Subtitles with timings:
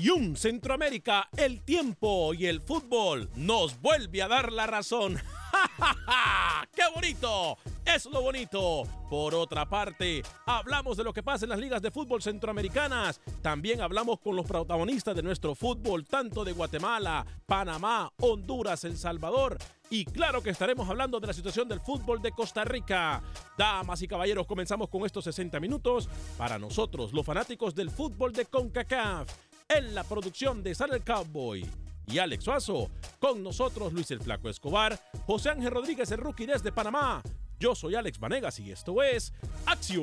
[0.00, 5.16] Acción Centroamérica, el tiempo y el fútbol nos vuelve a dar la razón.
[5.52, 6.66] ¡Ja!
[6.74, 7.58] ¡Qué bonito!
[7.84, 8.84] Es lo bonito.
[9.10, 13.20] Por otra parte, hablamos de lo que pasa en las ligas de fútbol centroamericanas.
[13.42, 19.58] También hablamos con los protagonistas de nuestro fútbol, tanto de Guatemala, Panamá, Honduras, El Salvador.
[19.90, 23.22] Y claro que estaremos hablando de la situación del fútbol de Costa Rica.
[23.58, 26.08] Damas y caballeros, comenzamos con estos 60 minutos
[26.38, 29.49] para nosotros, los fanáticos del fútbol de CONCACAF.
[29.70, 31.64] En la producción de Sal el Cowboy
[32.08, 32.90] y Alex Suazo.
[33.20, 37.22] Con nosotros Luis el Flaco Escobar, José Ángel Rodríguez el Rookie desde Panamá.
[37.60, 39.32] Yo soy Alex Vanegas y esto es
[39.66, 40.02] Acción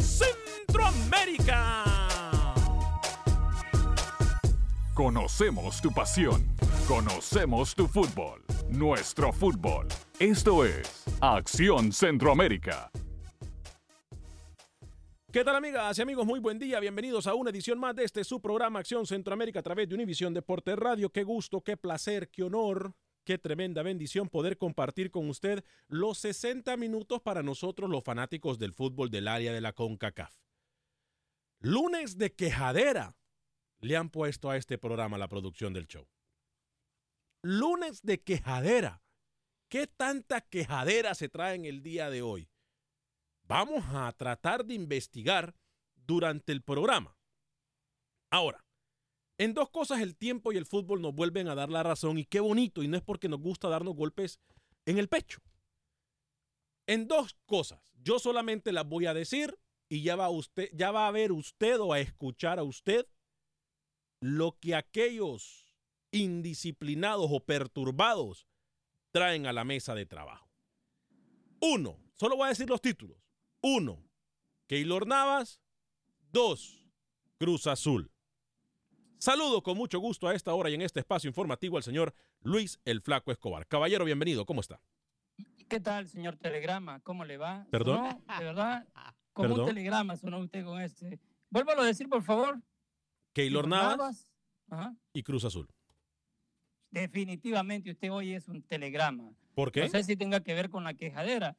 [0.00, 1.84] Centroamérica.
[4.92, 6.48] Conocemos tu pasión.
[6.88, 8.42] Conocemos tu fútbol.
[8.68, 9.86] Nuestro fútbol.
[10.18, 12.90] Esto es Acción Centroamérica.
[15.36, 16.24] ¿Qué tal amigas y amigos?
[16.24, 19.62] Muy buen día, bienvenidos a una edición más de este su programa Acción Centroamérica a
[19.62, 21.10] través de Univisión Deporte Radio.
[21.10, 26.74] Qué gusto, qué placer, qué honor, qué tremenda bendición poder compartir con usted los 60
[26.78, 30.34] minutos para nosotros los fanáticos del fútbol del área de la CONCACAF.
[31.60, 33.14] Lunes de quejadera
[33.80, 36.08] le han puesto a este programa la producción del show.
[37.42, 39.02] Lunes de quejadera.
[39.68, 42.48] ¿Qué tanta quejadera se trae en el día de hoy?
[43.46, 45.54] Vamos a tratar de investigar
[45.94, 47.16] durante el programa.
[48.30, 48.64] Ahora,
[49.38, 52.24] en dos cosas el tiempo y el fútbol nos vuelven a dar la razón y
[52.24, 54.40] qué bonito, y no es porque nos gusta darnos golpes
[54.86, 55.40] en el pecho.
[56.86, 59.58] En dos cosas, yo solamente las voy a decir
[59.88, 63.06] y ya va usted, ya va a ver usted o a escuchar a usted
[64.20, 65.66] lo que aquellos
[66.12, 68.46] indisciplinados o perturbados
[69.10, 70.48] traen a la mesa de trabajo.
[71.60, 73.25] Uno, solo voy a decir los títulos.
[73.62, 74.04] Uno,
[74.66, 75.60] Keylor Navas.
[76.30, 76.84] Dos,
[77.38, 78.10] Cruz Azul.
[79.18, 82.78] Saludo con mucho gusto a esta hora y en este espacio informativo al señor Luis
[82.84, 83.66] el Flaco Escobar.
[83.66, 84.80] Caballero, bienvenido, ¿cómo está?
[85.68, 87.00] ¿Qué tal, señor Telegrama?
[87.00, 87.66] ¿Cómo le va?
[87.70, 88.22] ¿Perdón?
[88.38, 88.86] De verdad,
[89.32, 89.60] como ¿Perdón?
[89.60, 91.18] un telegrama sonó usted con este.
[91.50, 92.60] Vuélvalo a decir, por favor.
[93.32, 94.32] Keylor Navas
[94.70, 94.94] Ajá.
[95.12, 95.68] y Cruz Azul.
[96.90, 99.32] Definitivamente usted hoy es un telegrama.
[99.54, 99.82] ¿Por qué?
[99.82, 101.56] No sé si tenga que ver con la quejadera,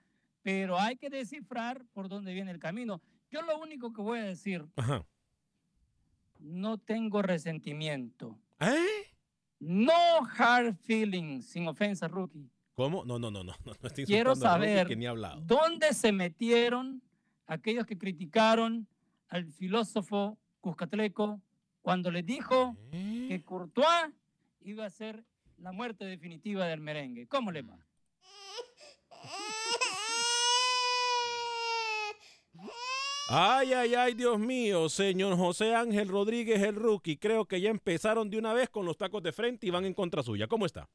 [0.48, 3.02] pero hay que descifrar por dónde viene el camino.
[3.30, 5.06] Yo lo único que voy a decir, Ajá.
[6.40, 8.40] no tengo resentimiento.
[8.62, 9.12] ¿Eh?
[9.60, 9.92] No
[10.38, 12.50] hard feelings, sin ofensa, rookie.
[12.76, 13.04] ¿Cómo?
[13.04, 15.42] No, no, no, no, no, no estoy Quiero a saber que ni ha hablado.
[15.42, 17.02] dónde se metieron
[17.46, 18.88] aquellos que criticaron
[19.28, 21.42] al filósofo Cuscatleco
[21.82, 24.14] cuando le dijo que Courtois
[24.62, 25.26] iba a ser
[25.58, 27.28] la muerte definitiva del merengue.
[27.28, 27.86] ¿Cómo le va?
[33.30, 37.18] Ay, ay, ay, Dios mío, señor José Ángel Rodríguez, el rookie.
[37.18, 39.94] Creo que ya empezaron de una vez con los tacos de frente y van en
[39.94, 40.48] contra suya.
[40.48, 40.88] ¿Cómo está?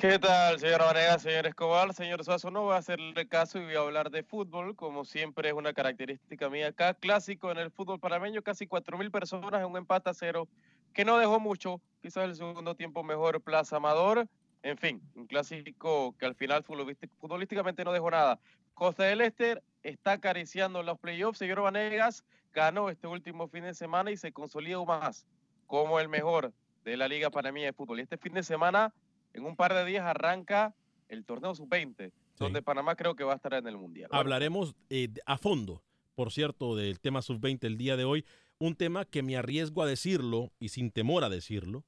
[0.00, 2.50] ¿Qué tal, señor Vanega, señor Escobar, señor Suazo?
[2.50, 5.72] No voy a hacerle caso y voy a hablar de fútbol, como siempre es una
[5.72, 6.92] característica mía acá.
[6.94, 10.48] Clásico en el fútbol panameño, casi 4.000 personas en un empate a cero,
[10.92, 11.80] que no dejó mucho.
[12.02, 14.26] Quizás el segundo tiempo mejor Plaza Amador.
[14.62, 18.40] En fin, un clásico que al final futbolísticamente no dejó nada.
[18.74, 21.38] Costa del Este está acariciando los playoffs.
[21.38, 25.26] Señor Vanegas ganó este último fin de semana y se consolida aún más
[25.66, 26.52] como el mejor
[26.84, 27.98] de la Liga Panameña de Fútbol.
[27.98, 28.94] Y este fin de semana,
[29.32, 30.74] en un par de días, arranca
[31.08, 34.08] el torneo sub-20, donde Panamá creo que va a estar en el Mundial.
[34.12, 35.82] Hablaremos eh, a fondo,
[36.14, 38.24] por cierto, del tema sub-20 el día de hoy.
[38.58, 41.84] Un tema que me arriesgo a decirlo y sin temor a decirlo.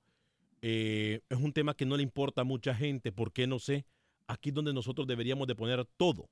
[0.62, 3.86] Eh, es un tema que no le importa a mucha gente, porque no sé,
[4.26, 6.28] aquí donde nosotros deberíamos de poner todo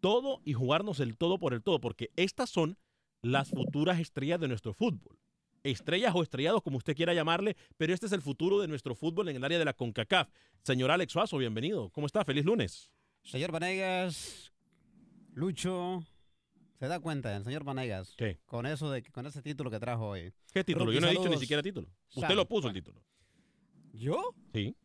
[0.00, 2.78] todo y jugarnos el todo por el todo, porque estas son
[3.22, 5.18] las futuras estrellas de nuestro fútbol.
[5.64, 9.28] Estrellas o estrellados, como usted quiera llamarle, pero este es el futuro de nuestro fútbol
[9.28, 10.28] en el área de la CONCACAF.
[10.62, 11.90] Señor Alex Suazo, bienvenido.
[11.90, 12.24] ¿Cómo está?
[12.24, 12.92] Feliz lunes.
[13.24, 14.52] Señor Vanegas,
[15.34, 16.04] Lucho,
[16.78, 18.14] ¿se da cuenta, el señor Vanegas?
[18.16, 18.38] ¿Qué?
[18.46, 20.32] Con eso de con ese título que trajo hoy.
[20.52, 20.92] ¿Qué título?
[20.92, 21.88] Yo no he dicho ni siquiera título.
[22.14, 23.02] Usted lo puso el título.
[23.96, 24.34] ¿Yo?
[24.52, 24.76] Sí.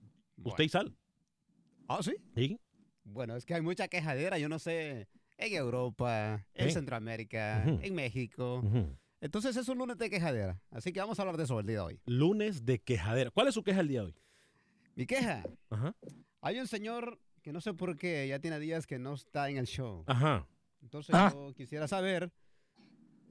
[0.43, 0.95] Usted y Sal.
[1.87, 2.15] ¿Ah, sí?
[2.35, 2.59] Sí.
[3.03, 8.63] Bueno, es que hay mucha quejadera, yo no sé, en Europa, en Centroamérica, en México.
[9.19, 11.77] Entonces es un lunes de quejadera, así que vamos a hablar de eso el día
[11.77, 11.99] de hoy.
[12.05, 13.31] Lunes de quejadera.
[13.31, 14.15] ¿Cuál es su queja el día de hoy?
[14.95, 15.43] Mi queja.
[16.41, 19.57] Hay un señor que no sé por qué, ya tiene días que no está en
[19.57, 20.03] el show.
[20.07, 20.47] Ajá.
[20.81, 22.31] Entonces yo quisiera saber,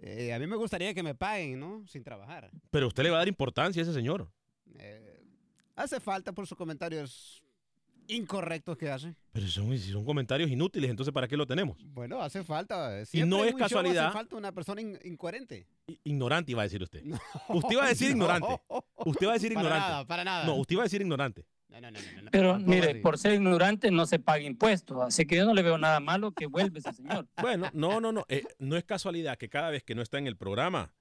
[0.01, 1.87] eh, a mí me gustaría que me paguen, ¿no?
[1.87, 2.51] Sin trabajar.
[2.71, 4.31] Pero usted le va a dar importancia a ese señor.
[4.79, 5.20] Eh,
[5.83, 7.43] hace falta por sus comentarios
[8.09, 9.15] incorrectos que hace.
[9.33, 11.79] Pero son, son comentarios inútiles, entonces ¿para qué lo tenemos?
[11.95, 13.03] Bueno, hace falta.
[13.13, 14.07] y no es casualidad.
[14.07, 15.67] hace falta una persona incoherente.
[16.05, 17.05] Ignorante iba a decir usted.
[17.49, 18.49] usted iba a decir ignorante.
[18.97, 19.81] Usted va a decir ignorante.
[19.81, 20.45] Para nada, para nada.
[20.45, 21.47] No, usted iba a decir ignorante.
[21.69, 25.37] No, no, no, no, Pero mire, por ser ignorante no se paga impuestos, así que
[25.37, 27.29] yo no le veo nada malo que vuelva ese señor.
[27.41, 28.27] Bueno, no, no, no.
[28.29, 30.93] Eh, no es casualidad que cada vez que no está en el programa,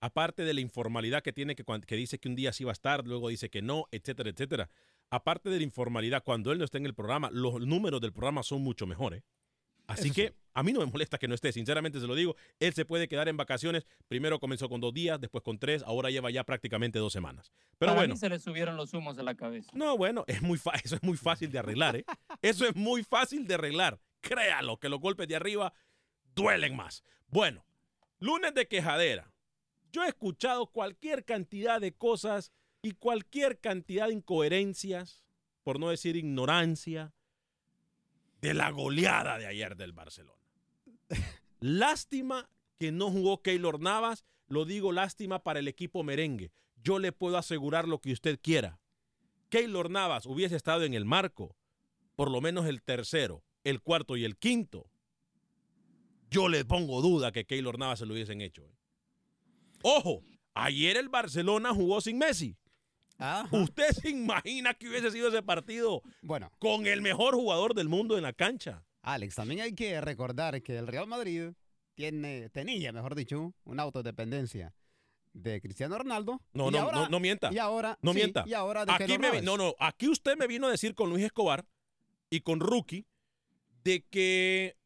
[0.00, 2.72] aparte de la informalidad que tiene, que, que dice que un día sí va a
[2.72, 4.70] estar, luego dice que no, etcétera, etcétera,
[5.10, 8.42] aparte de la informalidad, cuando él no está en el programa, los números del programa
[8.42, 9.22] son mucho mejores.
[9.88, 12.36] Así que a mí no me molesta que no esté, sinceramente se lo digo.
[12.60, 13.86] Él se puede quedar en vacaciones.
[14.06, 17.50] Primero comenzó con dos días, después con tres, ahora lleva ya prácticamente dos semanas.
[17.78, 18.14] Pero Para bueno.
[18.14, 19.70] Mí se le subieron los humos a la cabeza.
[19.72, 22.04] No, bueno, es muy eso es muy fácil de arreglar, ¿eh?
[22.42, 23.98] Eso es muy fácil de arreglar.
[24.20, 25.72] Créalo, que los golpes de arriba
[26.34, 27.02] duelen más.
[27.28, 27.64] Bueno,
[28.18, 29.32] lunes de quejadera.
[29.92, 32.52] Yo he escuchado cualquier cantidad de cosas
[32.82, 35.24] y cualquier cantidad de incoherencias,
[35.64, 37.12] por no decir ignorancia,
[38.40, 40.40] de la goleada de ayer del Barcelona.
[41.60, 42.48] lástima
[42.78, 46.52] que no jugó Keylor Navas, lo digo lástima para el equipo merengue.
[46.82, 48.78] Yo le puedo asegurar lo que usted quiera.
[49.48, 51.56] Keylor Navas hubiese estado en el marco,
[52.14, 54.90] por lo menos el tercero, el cuarto y el quinto.
[56.30, 58.64] Yo le pongo duda que Keylor Navas se lo hubiesen hecho.
[58.64, 58.77] ¿eh?
[59.82, 60.22] Ojo,
[60.54, 62.56] ayer el Barcelona jugó sin Messi.
[63.50, 66.52] ¿Usted se imagina que hubiese sido ese partido bueno.
[66.58, 68.84] con el mejor jugador del mundo en la cancha?
[69.02, 71.50] Alex, también hay que recordar que el Real Madrid
[71.94, 74.72] tiene, tenía, mejor dicho, una autodependencia
[75.32, 76.40] de Cristiano Ronaldo.
[76.52, 77.52] No, no, no, no, mienta.
[77.52, 78.44] Y ahora, no sí, mienta.
[78.46, 81.24] Y ahora de aquí me, no, no, aquí usted me vino a decir con Luis
[81.24, 81.66] Escobar
[82.30, 83.06] y con Rookie
[83.82, 84.76] de que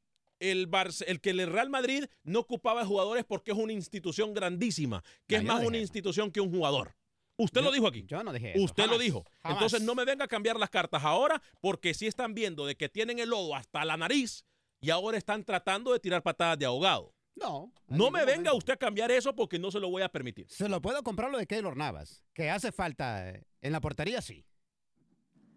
[0.50, 5.02] el, Barce, el que el Real Madrid no ocupaba jugadores porque es una institución grandísima,
[5.26, 5.82] que No, es más una eso.
[5.82, 6.96] institución que un jugador.
[7.36, 8.04] Usted Yo- lo dijo aquí.
[8.06, 8.64] Yo no dije eso.
[8.64, 9.24] Usted lo dijo.
[9.42, 9.56] jamás.
[9.56, 12.88] Entonces no me venga a cambiar las cartas ahora porque sí están viendo de que
[12.88, 14.44] tienen el lodo hasta la nariz
[14.80, 17.14] y ahora están tratando de tirar patadas de ahogado.
[17.34, 17.72] No.
[17.88, 20.46] No me venga usted a cambiar eso porque no se lo voy a permitir.
[20.50, 24.20] Se lo puedo comprar lo de Keylor Navas, que hace falta eh, en la portería,
[24.20, 24.44] sí.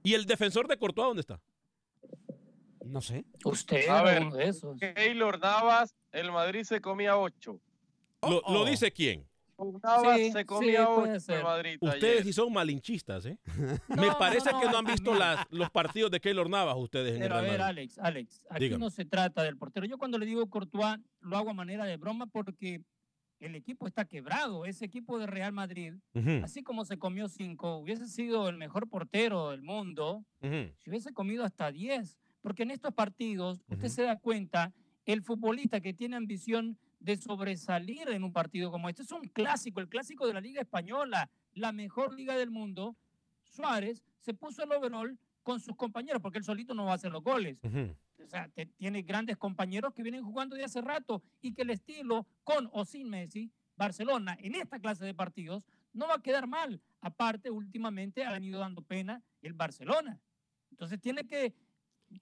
[0.02, 1.42] ¿Y el defensor de Courtois dónde está?
[2.86, 3.26] No sé.
[3.44, 4.80] Usted A ver, uno de esos.
[4.80, 7.60] Keylor Navas, el Madrid se comía ocho.
[8.22, 8.66] ¿Lo, Oh, lo oh.
[8.66, 9.28] dice quién?
[9.84, 11.38] Navas Sí, se sí, comía puede ocho ser.
[11.38, 12.24] el Madrid Ustedes ayer.
[12.26, 13.38] sí son malinchistas, ¿eh?
[13.88, 17.10] Me No, parece no, que no han visto las, los partidos de Keylor Navas ustedes
[17.16, 17.80] en el Pero a Real ver, Madrid.
[17.80, 18.84] Alex, Alex, aquí Dígame.
[18.84, 19.86] no se trata del portero.
[19.86, 22.82] Yo cuando le digo Courtois lo hago a manera de broma porque
[23.40, 24.66] el equipo está quebrado.
[24.66, 25.94] Ese equipo de Real Madrid,
[26.44, 30.72] así como se comió cinco, hubiese sido el mejor portero del mundo, ujú.
[30.80, 32.18] si hubiese comido hasta 10.
[32.46, 34.72] Porque en estos partidos, usted se da cuenta
[35.08, 39.02] el futbolista que tiene ambición de sobresalir en un partido como este.
[39.02, 42.96] Es un clásico, el clásico de la Liga Española, la mejor liga del mundo.
[43.46, 47.12] Suárez se puso el overall con sus compañeros, porque él solito no va a hacer
[47.12, 47.58] los goles.
[48.24, 51.72] O sea, te- tiene grandes compañeros que vienen jugando de hace rato y que el
[51.72, 56.46] estilo, con o sin Messi, Barcelona, en esta clase de partidos, no va a quedar
[56.46, 56.80] mal.
[57.02, 60.22] Aparte, últimamente ha venido dando pena el Barcelona.
[60.70, 61.56] Entonces tiene que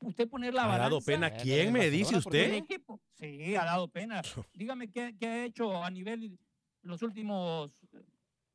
[0.01, 0.83] usted poner la ¿Ha balanza.
[0.89, 2.53] dado pena quién, me dice usted?
[2.53, 2.99] equipo.
[3.19, 4.21] Sí, ha dado pena.
[4.53, 6.37] Dígame qué, qué ha hecho a nivel
[6.81, 7.71] los últimos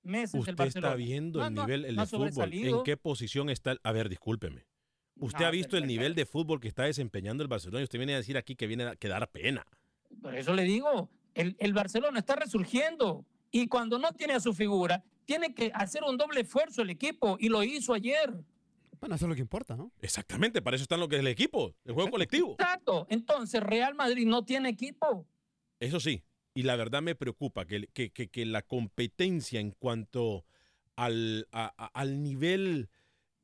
[0.03, 0.89] meses el Usted Barcelona.
[0.89, 2.53] está viendo No, el no, nivel el no de ha fútbol.
[2.55, 3.73] ¿En qué posición está?
[3.73, 4.67] el- A ver, discúlpeme.
[5.21, 7.85] Usted No, ha visto pero- el nivel de fútbol que está desempeñando el Barcelona y
[7.85, 9.67] usted viene a decir aquí que viene a quedar pena.
[10.23, 14.55] Por eso le digo, el, el Barcelona está resurgiendo y cuando no tiene a su
[14.55, 18.33] figura, tiene que hacer un doble esfuerzo el equipo y lo hizo ayer.
[19.01, 19.93] Bueno, eso es lo que importa, ¿no?
[20.01, 22.53] Exactamente, para eso está lo que es el equipo, el juego colectivo.
[22.59, 23.07] Exacto.
[23.11, 25.27] Entonces, Real Madrid no tiene equipo.
[25.81, 26.25] Eso sí,
[26.55, 30.45] y la verdad me preocupa que, que- que- que la competencia en cuanto
[30.97, 32.89] al, a- a- al nivel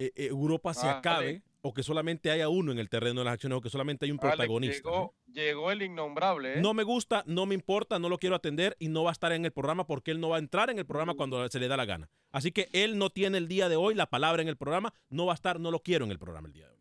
[0.01, 1.43] eh, Europa se Ah, acabe.
[1.67, 4.11] O que solamente haya uno en el terreno de las acciones o que solamente hay
[4.13, 4.77] un Alex, protagonista.
[4.91, 6.59] llegó, llegó el innombrable.
[6.59, 6.61] ¿eh?
[6.61, 9.33] No me gusta, no me importa, no lo quiero atender y no va a estar
[9.33, 10.89] en el programa porque él no va a entrar en el Mm.
[10.89, 12.11] programa cuando se le da la gana.
[12.33, 15.25] Así que él no tiene el día de hoy la palabra en el programa, no
[15.27, 16.81] va a estar, no lo quiero en el programa el día de hoy.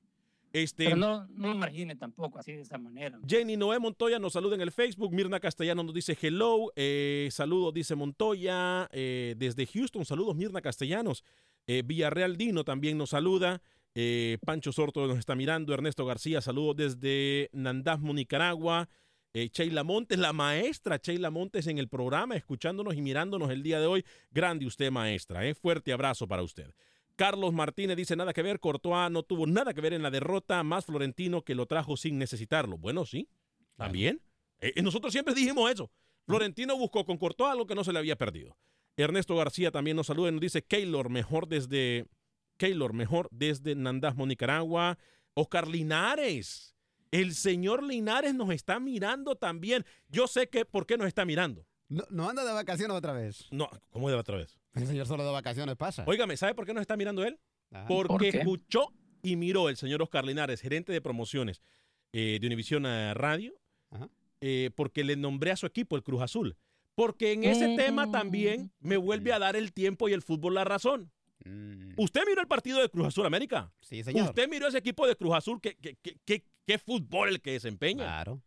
[0.51, 3.17] Este, Pero no, no lo imagine tampoco así de esa manera.
[3.27, 5.11] Jenny Noé Montoya nos saluda en el Facebook.
[5.11, 6.71] Mirna Castellano nos dice hello.
[6.75, 8.87] Eh, saludos, dice Montoya.
[8.91, 11.23] Eh, desde Houston, saludos, Mirna Castellanos.
[11.65, 13.63] Eh, Villarreal Dino también nos saluda.
[13.95, 15.73] Eh, Pancho Sorto nos está mirando.
[15.73, 18.89] Ernesto García, saludos desde Nandasmo, Nicaragua.
[19.35, 23.79] Eh, Sheila Montes, la maestra Sheila Montes en el programa, escuchándonos y mirándonos el día
[23.79, 24.05] de hoy.
[24.29, 25.47] Grande usted, maestra.
[25.47, 25.55] Eh.
[25.55, 26.71] Fuerte abrazo para usted.
[27.15, 30.63] Carlos Martínez dice nada que ver, Courtois no tuvo nada que ver en la derrota,
[30.63, 32.77] más Florentino que lo trajo sin necesitarlo.
[32.77, 33.27] Bueno, sí,
[33.75, 34.21] también.
[34.59, 35.91] Eh, nosotros siempre dijimos eso.
[36.25, 38.55] Florentino buscó con Courtois algo que no se le había perdido.
[38.97, 42.05] Ernesto García también nos saluda y nos dice Keylor mejor desde
[42.57, 44.97] Keylor mejor desde Nandasmo, Nicaragua.
[45.33, 46.75] Oscar Linares.
[47.11, 49.85] El señor Linares nos está mirando también.
[50.09, 51.65] Yo sé que por qué nos está mirando.
[51.89, 53.47] No, no anda de vacaciones otra vez.
[53.51, 54.57] No, ¿cómo de otra vez?
[54.73, 56.03] El señor solo de vacaciones pasa.
[56.07, 57.39] Óigame, ¿sabe por qué nos está mirando él?
[57.71, 57.85] Ah.
[57.87, 58.91] Porque escuchó
[59.21, 61.61] y miró el señor Oscar Linares, gerente de promociones
[62.13, 63.53] eh, de Univisión eh, Radio,
[64.41, 66.57] eh, porque le nombré a su equipo, el Cruz Azul.
[66.95, 67.75] Porque en ese Mm.
[67.75, 71.11] tema también me vuelve a dar el tiempo y el fútbol la razón.
[71.97, 73.63] ¿Usted miró el partido de Cruz Azul América?
[73.65, 73.85] Mm.
[73.85, 74.29] Sí, señor.
[74.29, 75.59] ¿Usted miró ese equipo de Cruz Azul?
[75.61, 78.03] ¿Qué, qué, qué- qué- fútbol el que desempeña?
[78.05, 78.41] Claro.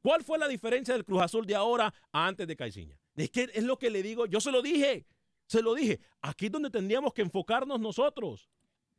[0.00, 2.98] ¿Cuál fue la diferencia del Cruz Azul de ahora a antes de Caiciña?
[3.14, 5.06] Es que es lo que le digo, yo se lo dije,
[5.46, 6.00] se lo dije.
[6.22, 8.48] Aquí es donde tendríamos que enfocarnos nosotros.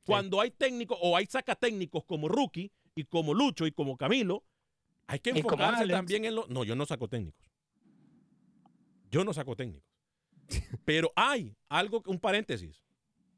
[0.06, 4.44] Cuando hay técnicos o hay sacatécnicos como Rookie y como Lucho y como Camilo,
[5.08, 6.50] hay que enfocarse también en los...
[6.50, 7.50] No, yo no saco técnicos.
[9.12, 9.90] Yo no saco técnicos.
[10.86, 12.84] Pero hay algo, un paréntesis.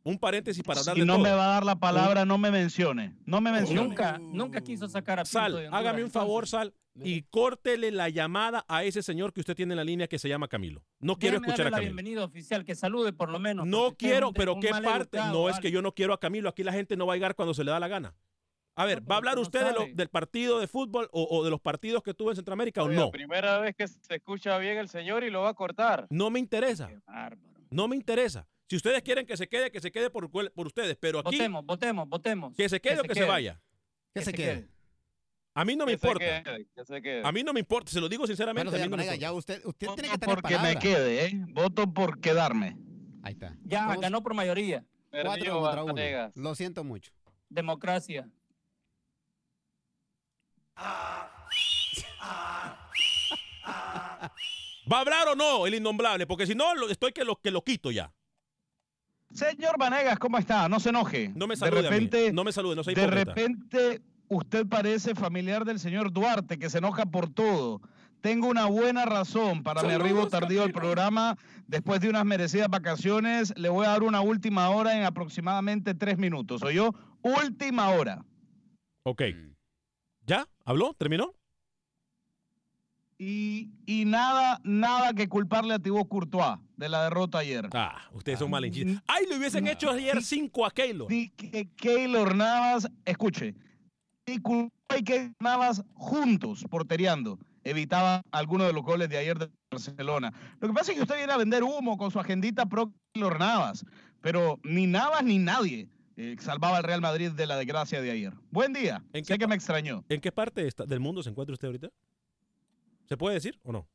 [0.08, 1.24] Un paréntesis para hablar Si de no todo.
[1.24, 3.16] me va a dar la palabra, no me mencione.
[3.26, 3.82] No me mencione.
[3.88, 6.48] Nunca, nunca quiso sacar a Pinto Sal, Honduras, hágame un favor.
[6.48, 10.20] Sal, y córtele la llamada a ese señor que usted tiene en la línea que
[10.20, 10.84] se llama Camilo.
[11.00, 11.94] No quiero Déjeme escuchar a la Camilo.
[11.96, 13.66] bienvenida oficial, que salude por lo menos.
[13.66, 15.18] No quiero, un- pero un ¿qué parte?
[15.18, 16.50] educado, No es que yo no quiero a Camilo.
[16.50, 18.14] Aquí la gente no va a llegar cuando se le da la gana.
[18.78, 19.94] A ver, ¿va a hablar usted de lo- sabe.
[19.96, 23.10] del partido de fútbol o, o de los partidos que tuvo en Centroamérica o no?
[23.10, 26.06] Primera vez que se escucha bien el señor y lo va a cortar.
[26.12, 26.90] No me interesa.
[27.72, 28.48] No me interesa.
[28.68, 30.26] Si ustedes quieren que se quede, que se quede por,
[30.66, 30.98] ustedes.
[31.00, 32.56] Pero aquí, Votemos, votemos, votemos.
[32.56, 33.28] que se quede o que se quede.
[33.28, 33.62] vaya.
[34.14, 34.68] Que se quede.
[35.54, 36.44] A mí no me Que se importa.
[36.44, 37.22] quede, que se quede.
[37.24, 37.92] A mí no me importa.
[37.92, 38.70] Se lo digo sinceramente.
[38.70, 39.32] Bueno, a mí señor no me Vanega, importa.
[39.32, 41.32] ya usted, usted tiene que Voto tener porque me quede, ¿eh?
[41.50, 42.76] Voto por quedarme.
[43.24, 43.56] Ahí está.
[43.64, 44.84] Ya, ganó por mayoría.
[45.12, 46.32] cuatro contra uno.
[46.36, 47.12] Lo siento mucho.
[47.50, 48.30] Democracia.
[54.92, 56.28] ¿Va a hablar o no el innombrable?
[56.28, 58.14] Porque si no, estoy que lo, que lo quito ya.
[59.36, 60.70] Señor Vanegas, ¿cómo está?
[60.70, 61.34] No se enoje.
[61.36, 61.90] No me de salude mí.
[61.90, 66.70] repente, No me salude, no soy de repente usted parece familiar del señor Duarte, que
[66.70, 67.82] se enoja por todo.
[68.22, 71.38] Tengo una buena razón para mi arribo tardío al programa.
[71.68, 76.18] Después de unas merecidas vacaciones, le voy a dar una última hora en aproximadamente tres
[76.18, 76.64] minutos.
[76.64, 76.80] ¿Oye?
[77.22, 78.24] Última hora.
[79.04, 79.22] Ok.
[80.26, 80.48] ¿Ya?
[80.64, 80.94] ¿Habló?
[80.94, 81.34] ¿Terminó?
[83.18, 87.70] Y, y nada, nada que culparle a Thibaut Courtois de la derrota ayer.
[87.74, 89.02] Ah, ustedes son malinchistas.
[89.08, 91.12] ¡Ay, le hubiesen hecho ayer cinco a Keylor!
[91.12, 93.56] Y que Keylor Navas, escuche,
[94.26, 94.42] y
[95.04, 100.34] Keylor Navas juntos, portereando, evitaba algunos de los goles de ayer de Barcelona.
[100.60, 103.40] Lo que pasa es que usted viene a vender humo con su agendita pro Keylor
[103.40, 103.86] Navas,
[104.22, 108.34] pero ni Navas ni nadie eh, salvaba al Real Madrid de la desgracia de ayer.
[108.50, 109.04] Buen día.
[109.14, 110.04] ¿En sé qué que me extrañó.
[110.08, 111.90] ¿En qué parte del mundo se encuentra usted ahorita?
[113.08, 113.88] ¿Se puede decir o no?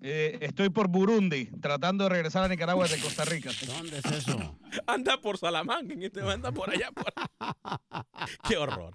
[0.00, 3.50] Eh, estoy por Burundi, tratando de regresar a Nicaragua desde Costa Rica.
[3.66, 4.58] ¿Dónde es eso?
[4.86, 6.90] anda por Salamanca, en este anda por allá.
[6.92, 7.12] Por...
[8.48, 8.94] Qué horror.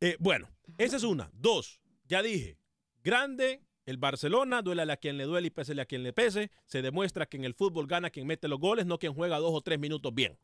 [0.00, 1.30] Eh, bueno, esa es una.
[1.34, 2.56] Dos, ya dije,
[3.02, 6.50] grande el Barcelona, duele a quien le duele y pese a quien le pese.
[6.66, 9.52] Se demuestra que en el fútbol gana quien mete los goles, no quien juega dos
[9.54, 10.38] o tres minutos bien.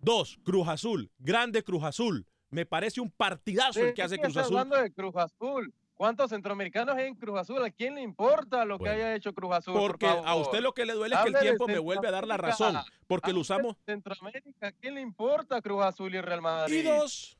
[0.00, 2.26] Dos, Cruz Azul, grande Cruz Azul.
[2.50, 4.56] Me parece un partidazo el que hace Cruz Azul.
[4.56, 5.74] hablando de Cruz Azul.
[5.98, 7.60] ¿Cuántos centroamericanos hay en Cruz Azul?
[7.64, 9.74] ¿A quién le importa lo que haya hecho Cruz Azul?
[9.74, 12.24] Porque a usted lo que le duele es que el tiempo me vuelve a dar
[12.24, 12.76] la razón.
[13.08, 13.76] Porque lo usamos.
[13.84, 16.78] Centroamérica, ¿a quién le importa Cruz Azul y Real Madrid?
[16.78, 17.36] Y dos,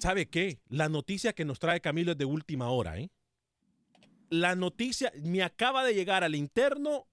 [0.00, 0.58] ¿sabe qué?
[0.68, 3.08] La noticia que nos trae Camilo es de última hora, ¿eh?
[4.30, 7.06] La noticia me acaba de llegar al interno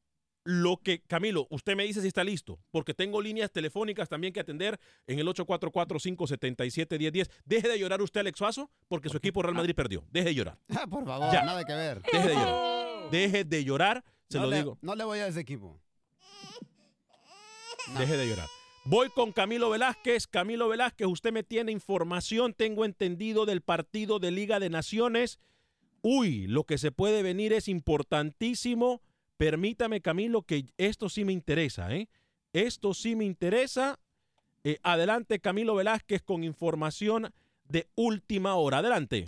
[0.49, 4.39] lo que, Camilo, usted me dice si está listo, porque tengo líneas telefónicas también que
[4.39, 7.29] atender en el 844-577-1010.
[7.45, 10.03] Deje de llorar usted, Alex Suazo, porque su equipo Real Madrid perdió.
[10.09, 10.57] Deje de llorar.
[10.89, 12.01] Por favor, nada que ver.
[12.01, 13.09] Deje de llorar.
[13.11, 14.79] Deje de llorar, se lo digo.
[14.81, 15.79] No le voy a ese equipo.
[17.99, 18.47] Deje de llorar.
[18.85, 20.25] Voy con Camilo Velázquez.
[20.25, 25.37] Camilo Velázquez, usted me tiene información, tengo entendido del partido de Liga de Naciones.
[26.01, 29.03] Uy, lo que se puede venir es importantísimo
[29.39, 32.09] Permítame, Camilo, que esto sí me interesa, ¿eh?
[32.51, 33.97] Esto sí me interesa.
[34.65, 37.31] Eh, adelante, Camilo Velázquez, con información
[37.63, 38.79] de última hora.
[38.79, 39.23] Adelante.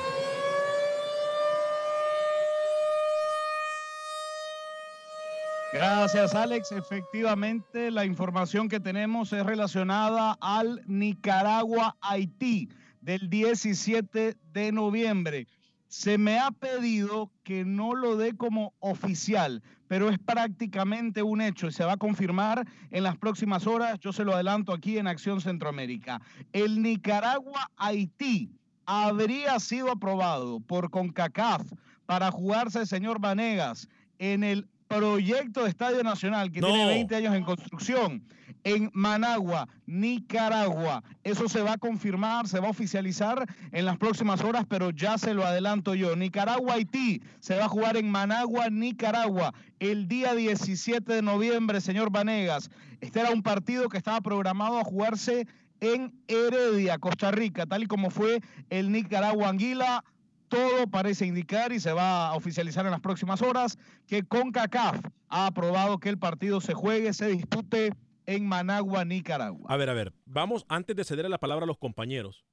[5.71, 6.73] Gracias, Alex.
[6.73, 12.67] Efectivamente, la información que tenemos es relacionada al Nicaragua-Haití
[12.99, 15.47] del 17 de noviembre.
[15.87, 21.67] Se me ha pedido que no lo dé como oficial, pero es prácticamente un hecho
[21.67, 23.99] y se va a confirmar en las próximas horas.
[23.99, 26.21] Yo se lo adelanto aquí en Acción Centroamérica.
[26.53, 28.53] El Nicaragua-Haití
[28.85, 31.73] habría sido aprobado por CONCACAF
[32.05, 37.43] para jugarse, señor Vanegas, en el proyecto de Estadio Nacional que tiene 20 años en
[37.43, 38.23] construcción
[38.63, 41.03] en Managua, Nicaragua.
[41.23, 45.17] Eso se va a confirmar, se va a oficializar en las próximas horas, pero ya
[45.17, 46.15] se lo adelanto yo.
[46.15, 52.69] Nicaragua-Haití se va a jugar en Managua, Nicaragua, el día 17 de noviembre, señor Vanegas.
[52.99, 55.47] Este era un partido que estaba programado a jugarse
[55.79, 60.03] en Heredia, Costa Rica, tal y como fue el Nicaragua-Anguila
[60.51, 65.47] todo parece indicar y se va a oficializar en las próximas horas que CONCACAF ha
[65.47, 67.93] aprobado que el partido se juegue, se dispute
[68.25, 69.65] en Managua, Nicaragua.
[69.69, 72.43] A ver, a ver, vamos antes de ceder la palabra a los compañeros.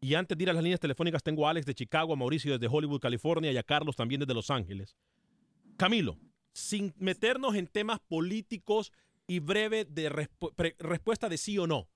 [0.00, 2.58] Y antes de ir a las líneas telefónicas, tengo a Alex de Chicago, a Mauricio
[2.58, 4.96] desde Hollywood, California y a Carlos también desde Los Ángeles.
[5.76, 6.18] Camilo,
[6.52, 8.92] sin meternos en temas políticos
[9.28, 10.10] y breve de
[10.80, 11.88] respuesta de sí o no.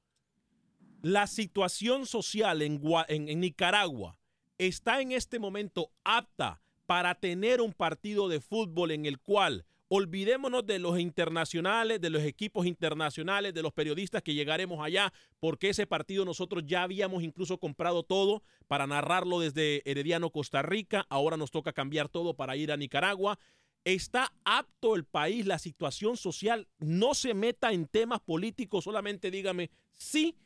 [1.03, 4.19] La situación social en, en Nicaragua
[4.59, 10.67] está en este momento apta para tener un partido de fútbol en el cual Olvidémonos
[10.67, 15.87] de los internacionales, de los equipos internacionales, de los periodistas que llegaremos allá, porque ese
[15.87, 21.07] partido nosotros ya habíamos incluso comprado todo para narrarlo desde Herediano, Costa Rica.
[21.09, 23.39] Ahora nos toca cambiar todo para ir a Nicaragua.
[23.83, 26.69] ¿Está apto el país, la situación social?
[26.79, 30.37] No se meta en temas políticos, solamente dígame sí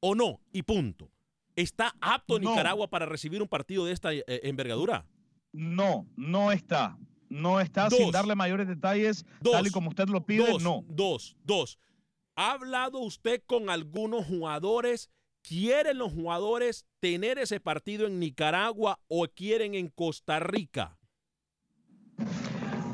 [0.00, 1.08] o no y punto.
[1.58, 5.04] ¿Está apto Nicaragua para recibir un partido de esta eh, envergadura?
[5.52, 6.96] No, no está
[7.30, 10.84] no está sin darle mayores detalles, tal y como usted lo pide, no.
[10.88, 11.78] Dos, dos.
[12.36, 15.10] ¿Ha hablado usted con algunos jugadores?
[15.42, 20.98] ¿Quieren los jugadores tener ese partido en Nicaragua o quieren en Costa Rica?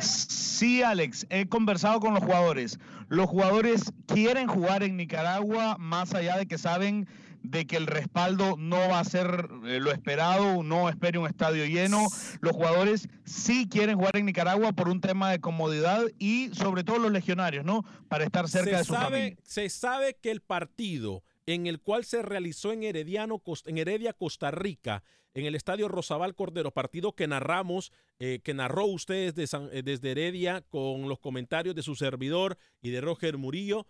[0.00, 2.79] Sí, Alex, he conversado con los jugadores.
[3.09, 7.07] Los jugadores quieren jugar en Nicaragua, más allá de que saben
[7.44, 11.66] de que el respaldo no va a ser eh, lo esperado, no espere un estadio
[11.66, 12.07] lleno.
[12.40, 16.98] Los jugadores sí quieren jugar en Nicaragua por un tema de comodidad y sobre todo
[16.98, 17.85] los legionarios, ¿no?
[18.09, 19.37] Para estar cerca de su familia.
[19.44, 24.50] Se sabe que el partido en el cual se realizó en, Herediano, en Heredia, Costa
[24.50, 25.04] Rica,
[25.35, 30.62] en el Estadio Rosabal Cordero, partido que narramos, eh, que narró ustedes eh, desde Heredia
[30.62, 33.87] con los comentarios de su servidor y de Roger Murillo.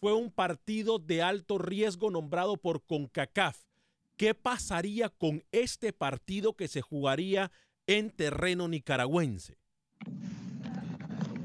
[0.00, 3.58] Fue un partido de alto riesgo nombrado por CONCACAF.
[4.16, 7.50] ¿Qué pasaría con este partido que se jugaría
[7.86, 9.58] en terreno nicaragüense?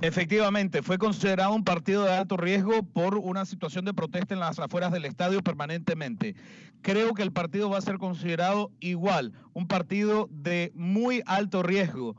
[0.01, 4.59] Efectivamente, fue considerado un partido de alto riesgo por una situación de protesta en las
[4.59, 6.35] afueras del estadio permanentemente.
[6.81, 12.15] Creo que el partido va a ser considerado igual, un partido de muy alto riesgo.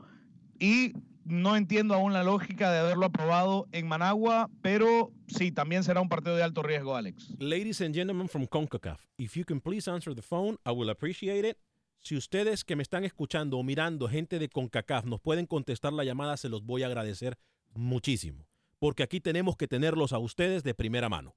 [0.59, 0.93] Y
[1.27, 6.09] no entiendo aún la lógica de haberlo aprobado en Managua, pero sí, también será un
[6.09, 7.35] partido de alto riesgo, Alex.
[7.39, 11.47] Ladies and gentlemen from CONCACAF, if you can please answer the phone, I will appreciate
[11.47, 11.57] it.
[11.99, 16.03] si ustedes que me están escuchando o mirando, gente de CONCACAF, nos pueden contestar la
[16.03, 17.37] llamada, se los voy a agradecer
[17.73, 18.47] muchísimo.
[18.79, 21.35] Porque aquí tenemos que tenerlos a ustedes de primera mano.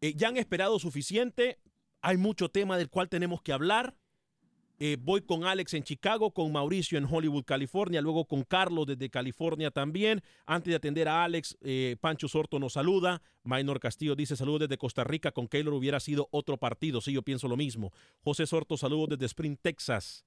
[0.00, 1.58] Eh, ya han esperado suficiente,
[2.00, 3.96] hay mucho tema del cual tenemos que hablar.
[4.80, 9.10] Eh, voy con Alex en Chicago, con Mauricio en Hollywood, California, luego con Carlos desde
[9.10, 10.22] California también.
[10.46, 13.20] Antes de atender a Alex, eh, Pancho Sorto nos saluda.
[13.42, 15.32] Minor Castillo dice saludos desde Costa Rica.
[15.32, 17.00] Con Keylor hubiera sido otro partido.
[17.00, 17.92] Sí, yo pienso lo mismo.
[18.20, 20.24] José Sorto, saludos desde Spring, Texas.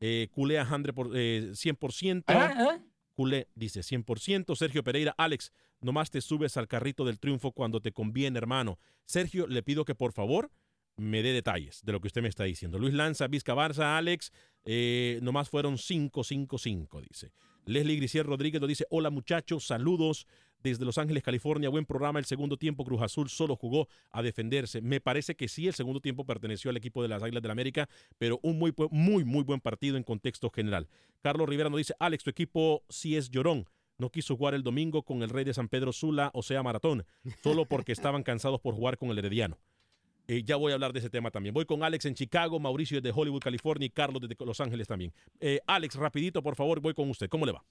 [0.00, 0.92] Eh, Culea 100%.
[0.92, 2.24] Por, eh, 100%.
[2.26, 2.78] ¿Ah,
[3.14, 4.54] Culé dice 100%.
[4.54, 8.78] Sergio Pereira, Alex, nomás te subes al carrito del triunfo cuando te conviene, hermano.
[9.06, 10.50] Sergio, le pido que por favor
[10.96, 12.78] me dé detalles de lo que usted me está diciendo.
[12.78, 14.32] Luis Lanza, Vizca Barza, Alex,
[14.64, 17.32] eh, nomás fueron 5, 5, 5, dice.
[17.66, 20.26] Leslie Gricier Rodríguez lo dice, hola muchachos, saludos
[20.62, 24.80] desde Los Ángeles, California, buen programa, el segundo tiempo Cruz Azul solo jugó a defenderse.
[24.80, 27.52] Me parece que sí, el segundo tiempo perteneció al equipo de las Águilas del la
[27.52, 30.88] América, pero un muy, muy, muy buen partido en contexto general.
[31.20, 33.68] Carlos Rivera nos dice, Alex, tu equipo sí es llorón.
[33.98, 37.04] No quiso jugar el domingo con el Rey de San Pedro Sula, o sea, Maratón,
[37.42, 39.58] solo porque estaban cansados por jugar con el Herediano.
[40.26, 41.52] Eh, ya voy a hablar de ese tema también.
[41.54, 45.12] Voy con Alex en Chicago, Mauricio desde Hollywood, California y Carlos desde Los Ángeles también.
[45.40, 47.28] Eh, Alex, rapidito, por favor, voy con usted.
[47.28, 47.62] ¿Cómo le va?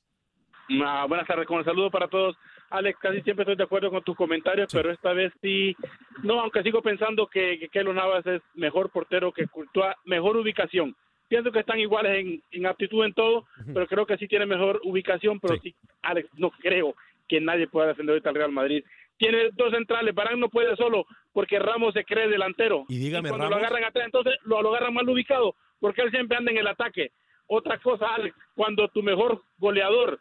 [0.86, 2.38] Ah, buenas tardes, con el saludo para todos.
[2.70, 4.78] Alex, casi siempre estoy de acuerdo con tus comentarios, sí.
[4.78, 5.76] pero esta vez sí,
[6.24, 10.96] no, aunque sigo pensando que, que Kelo Navas es mejor portero que Courtois, mejor ubicación.
[11.28, 13.74] Pienso que están iguales en, en aptitud en todo, uh -huh.
[13.74, 15.72] pero creo que sí tiene mejor ubicación, pero sí.
[15.72, 16.96] sí, Alex, no creo
[17.28, 18.84] que nadie pueda defender ahorita al Real Madrid
[19.18, 22.86] tiene dos centrales, Barán no puede solo porque Ramos se cree delantero.
[22.88, 23.62] Y dígame, y cuando Ramos...
[23.62, 26.68] lo agarran atrás, entonces lo, lo, agarran mal ubicado, porque él siempre anda en el
[26.68, 27.12] ataque.
[27.48, 30.20] Otra cosa, Alex, cuando tu mejor goleador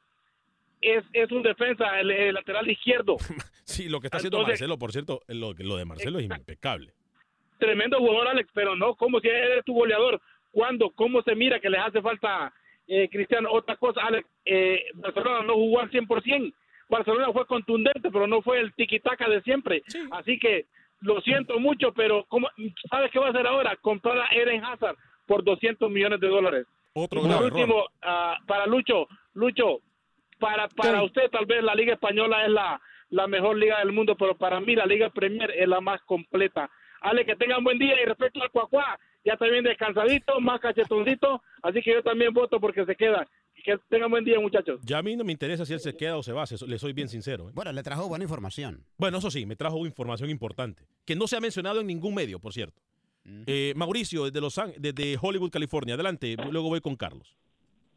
[0.81, 3.17] es, es un defensa, el, el lateral izquierdo.
[3.65, 6.93] sí, lo que está haciendo entonces, Marcelo, por cierto, lo, lo de Marcelo es impecable.
[7.59, 10.21] Tremendo jugador, Alex, pero no como si eres tu goleador.
[10.51, 12.53] Cuando, cómo se mira que les hace falta
[12.87, 13.51] eh, Cristiano.
[13.51, 16.53] Otra cosa, Alex, eh, Barcelona no jugó al 100%.
[16.93, 19.83] Barcelona fue contundente, pero no fue el tiquitaca de siempre.
[19.87, 19.99] Sí.
[20.11, 20.67] Así que
[21.01, 22.49] lo siento mucho, pero ¿cómo,
[22.91, 23.77] ¿sabes qué va a hacer ahora?
[23.77, 26.67] Comprar a Eden Hazard por 200 millones de dólares.
[26.93, 29.79] Otro y por último, uh, para Lucho, Lucho,
[30.39, 31.07] para, para sí.
[31.07, 32.79] usted tal vez la Liga Española es la,
[33.09, 36.71] la mejor liga del mundo, pero para mí la Liga Premier es la más completa.
[37.01, 41.81] Ale, que tengan buen día y respecto al Cuacuá, ya también descansadito, más cachetoncito, así
[41.81, 43.27] que yo también voto porque se queda.
[43.65, 44.81] Que tengan buen día, muchachos.
[44.85, 46.93] Ya a mí no me interesa si él se queda o se va, le soy
[46.93, 47.49] bien sincero.
[47.49, 47.53] ¿eh?
[47.55, 48.85] Bueno, le trajo buena información.
[48.99, 52.41] Bueno, eso sí, me trajo información importante, que no se ha mencionado en ningún medio,
[52.41, 52.81] por cierto.
[53.25, 53.45] Uh -huh.
[53.47, 55.95] eh, Mauricio, desde, Los desde Hollywood, California.
[55.95, 57.37] Adelante, luego voy con Carlos.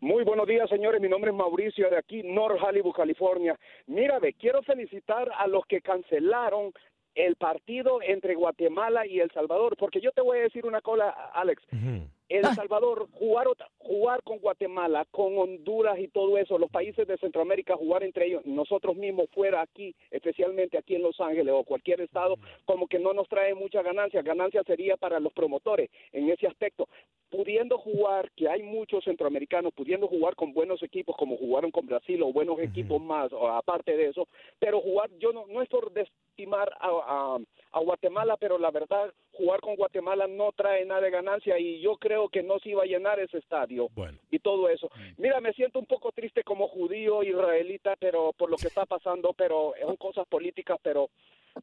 [0.02, 1.02] Muy buenos días, señores.
[1.02, 3.58] Mi nombre es Mauricio, de aquí, North Hollywood, California.
[3.88, 6.74] Mira, quiero felicitar a los que cancelaron
[7.16, 11.10] el partido entre Guatemala y El Salvador, porque yo te voy a decir una cosa,
[11.34, 11.64] Alex.
[11.72, 12.08] Uh -huh.
[12.28, 17.76] El Salvador, jugar, jugar con Guatemala, con Honduras y todo eso, los países de Centroamérica,
[17.76, 22.38] jugar entre ellos, nosotros mismos fuera aquí, especialmente aquí en Los Ángeles o cualquier estado,
[22.66, 24.24] como que no nos trae mucha ganancia.
[24.24, 26.88] Ganancia sería para los promotores en ese aspecto.
[27.30, 32.22] Pudiendo jugar, que hay muchos centroamericanos, pudiendo jugar con buenos equipos, como jugaron con Brasil
[32.24, 32.70] o buenos uh -huh.
[32.70, 35.92] equipos más, o aparte de eso, pero jugar, yo no, no es por
[36.36, 37.38] desestimar a, a,
[37.72, 41.98] a Guatemala, pero la verdad, jugar con Guatemala no trae nada de ganancia y yo
[41.98, 44.18] creo que no se iba a llenar ese estadio bueno.
[44.32, 44.90] y todo eso.
[45.18, 49.34] Mira, me siento un poco triste como judío israelita, pero por lo que está pasando,
[49.34, 51.10] pero son cosas políticas, pero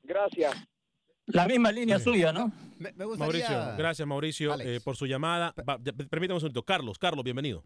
[0.02, 0.54] gracias.
[1.26, 2.04] La misma línea sí.
[2.04, 2.50] suya, ¿no?
[2.78, 3.48] Me, me gustaría...
[3.48, 5.54] Mauricio, gracias Mauricio eh, por su llamada.
[5.68, 6.62] Va, permítame un segundo.
[6.64, 7.62] Carlos, Carlos, bienvenido.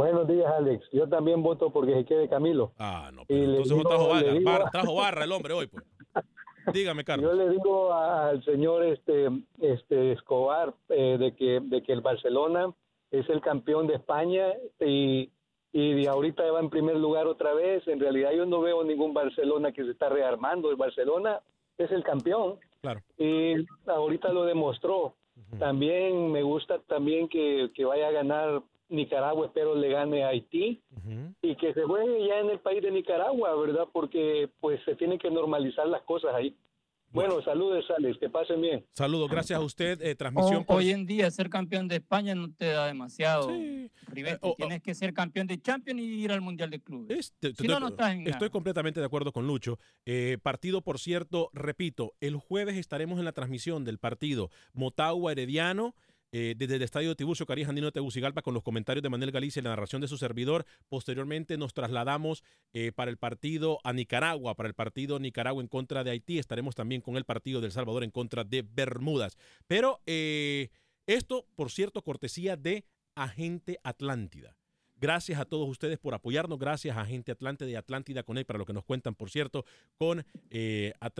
[0.00, 0.88] Buenos días, Alex.
[0.92, 2.72] Yo también voto porque se quede Camilo.
[2.78, 4.50] Ah, no, pero entonces digo, trajo, barra, digo...
[4.50, 5.84] barra, trajo barra el hombre hoy, pues.
[6.72, 7.30] Dígame, Carlos.
[7.30, 9.28] Yo le digo al señor este,
[9.60, 12.72] este Escobar eh, de, que, de que el Barcelona
[13.10, 14.46] es el campeón de España
[14.80, 15.28] y,
[15.70, 17.86] y de ahorita va en primer lugar otra vez.
[17.86, 20.70] En realidad yo no veo ningún Barcelona que se está rearmando.
[20.70, 21.42] El Barcelona
[21.76, 22.58] es el campeón.
[22.80, 23.02] Claro.
[23.18, 25.14] Y ahorita lo demostró.
[25.36, 25.58] Uh -huh.
[25.58, 30.82] También me gusta también que, que vaya a ganar Nicaragua, espero le gane a Haití
[30.90, 31.34] uh -huh.
[31.42, 33.88] y que se juegue ya en el país de Nicaragua, ¿verdad?
[33.92, 36.54] Porque pues se tienen que normalizar las cosas ahí.
[37.12, 38.86] Bueno, bueno saludos, Alex, que pasen bien.
[38.92, 40.00] Saludos, gracias a usted.
[40.00, 40.58] Eh, transmisión.
[40.62, 40.76] O, por...
[40.76, 43.48] Hoy en día ser campeón de España no te da demasiado.
[43.48, 43.90] Sí.
[44.14, 44.82] Eh, oh, Tienes oh.
[44.82, 47.18] que ser campeón de Champions y ir al Mundial de Clubes.
[47.18, 48.50] Este, si no, no estás en Estoy nada.
[48.50, 49.78] completamente de acuerdo con Lucho.
[50.06, 55.94] Eh, partido, por cierto, repito, el jueves estaremos en la transmisión del partido Motagua Herediano.
[56.32, 59.32] Eh, desde el estadio de Tiburcio Carías Andino de Tegucigalpa con los comentarios de Manuel
[59.32, 60.64] Galicia y la narración de su servidor.
[60.88, 66.04] Posteriormente nos trasladamos eh, para el partido a Nicaragua, para el partido Nicaragua en contra
[66.04, 66.38] de Haití.
[66.38, 69.36] Estaremos también con el partido del Salvador en contra de Bermudas.
[69.66, 70.68] Pero eh,
[71.06, 72.84] Esto, por cierto, cortesía de
[73.16, 74.56] Agente Atlántida.
[75.00, 76.58] Gracias a todos ustedes por apoyarnos.
[76.60, 79.64] Gracias a Agente Atlántida y Atlántida Connect para lo que nos cuentan, por cierto,
[79.96, 80.24] con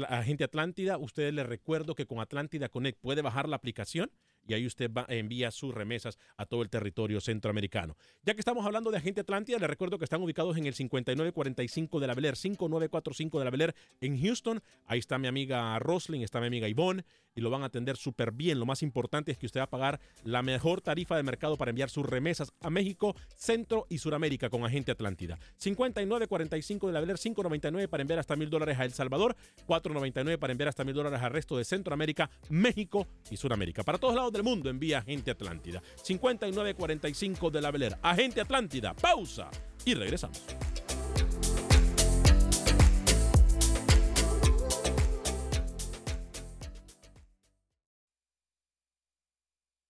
[0.09, 0.99] Agente Atlántida.
[0.99, 4.13] Ustedes les recuerdo que con Atlántida Connect puede bajar la aplicación
[4.51, 7.97] y ahí usted va- envía sus remesas a todo el territorio centroamericano.
[8.23, 12.01] Ya que estamos hablando de Agente Atlántida, les recuerdo que están ubicados en el 5945
[12.01, 14.61] de la Bel Air, 5945 de la Bel Air en Houston.
[14.87, 18.33] Ahí está mi amiga Roslyn, está mi amiga Ivonne y lo van a atender súper
[18.33, 18.59] bien.
[18.59, 21.71] Lo más importante es que usted va a pagar la mejor tarifa de mercado para
[21.71, 25.39] enviar sus remesas a México, Centro y Suramérica con Agente Atlántida.
[25.59, 29.37] 5945 de la Bel Air, 599 para enviar hasta mil dólares a El Salvador,
[29.67, 33.83] 499 para enviar hasta mil dólares al resto de Centroamérica, México y Suramérica.
[33.85, 35.83] Para todos lados del mundo envía Agente Atlántida.
[36.03, 37.99] 5945 de la Air.
[38.03, 38.95] Agente Atlántida.
[38.95, 39.51] Pausa
[39.85, 40.43] y regresamos.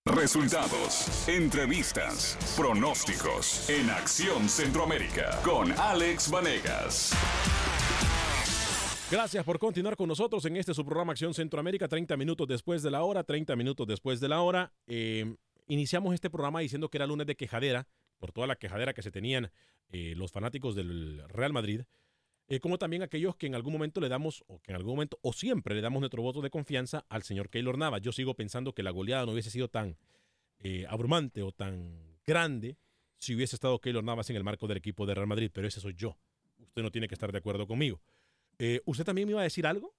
[0.06, 7.14] Resultados, entrevistas, pronósticos en Acción Centroamérica con Alex Vanegas.
[9.10, 12.92] Gracias por continuar con nosotros en este su programa Acción Centroamérica, 30 minutos después de
[12.92, 14.72] la hora, 30 minutos después de la hora.
[14.86, 15.34] Eh,
[15.66, 19.10] iniciamos este programa diciendo que era lunes de quejadera, por toda la quejadera que se
[19.10, 19.50] tenían
[19.88, 21.80] eh, los fanáticos del Real Madrid,
[22.46, 25.18] eh, como también aquellos que en algún momento le damos, o que en algún momento,
[25.22, 28.02] o siempre le damos nuestro voto de confianza al señor Keylor Navas.
[28.02, 29.96] Yo sigo pensando que la goleada no hubiese sido tan
[30.60, 32.76] eh, abrumante o tan grande
[33.18, 35.80] si hubiese estado Keylor Navas en el marco del equipo de Real Madrid, pero ese
[35.80, 36.16] soy yo.
[36.60, 38.00] Usted no tiene que estar de acuerdo conmigo.
[38.62, 39.94] Eh, ¿Usted también me iba a decir algo?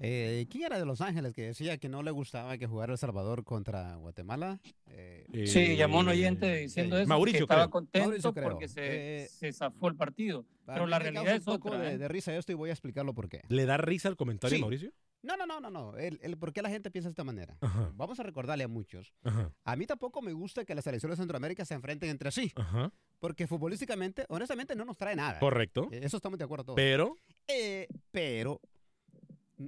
[0.00, 2.98] Eh, ¿Quién era de Los Ángeles que decía que no le gustaba que jugara El
[2.98, 4.60] Salvador contra Guatemala?
[4.86, 7.02] Eh, Sí, llamó un oyente diciendo sí.
[7.02, 7.70] eso, Mauricio, que estaba creo.
[7.70, 8.48] contento Mauricio, creo.
[8.50, 10.46] porque se, Eh, se zafó el partido.
[10.66, 11.80] Pero la realidad es un poco otra.
[11.80, 11.98] de, ¿eh?
[11.98, 13.42] de risa esto y voy a explicarlo por qué.
[13.48, 14.60] ¿Le da risa el comentario, Sí.
[14.60, 14.92] Mauricio?
[15.22, 15.96] No, no, no, no, no.
[15.96, 17.56] El, el por qué la gente piensa de esta manera.
[17.60, 17.90] Ajá.
[17.94, 19.12] Vamos a recordarle a muchos.
[19.24, 19.52] Ajá.
[19.64, 22.52] A mí tampoco me gusta que las selecciones de Centroamérica se enfrenten entre sí.
[22.54, 22.92] Ajá.
[23.18, 25.40] Porque futbolísticamente, honestamente, no nos trae nada.
[25.40, 25.88] Correcto.
[25.90, 26.76] Eh, Eso estamos de acuerdo todos.
[26.76, 27.16] Pero,
[27.48, 28.60] Eh, pero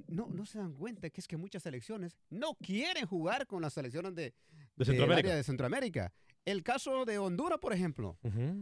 [0.07, 3.73] no, no se dan cuenta que es que muchas selecciones no quieren jugar con las
[3.73, 4.33] selecciones de,
[4.77, 5.27] del Centroamérica.
[5.27, 6.13] área de Centroamérica.
[6.45, 8.17] El caso de Honduras, por ejemplo.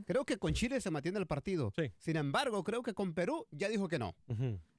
[0.05, 1.71] Creo que con Chile se mantiene el partido.
[1.97, 4.15] Sin embargo, creo que con Perú ya dijo que no.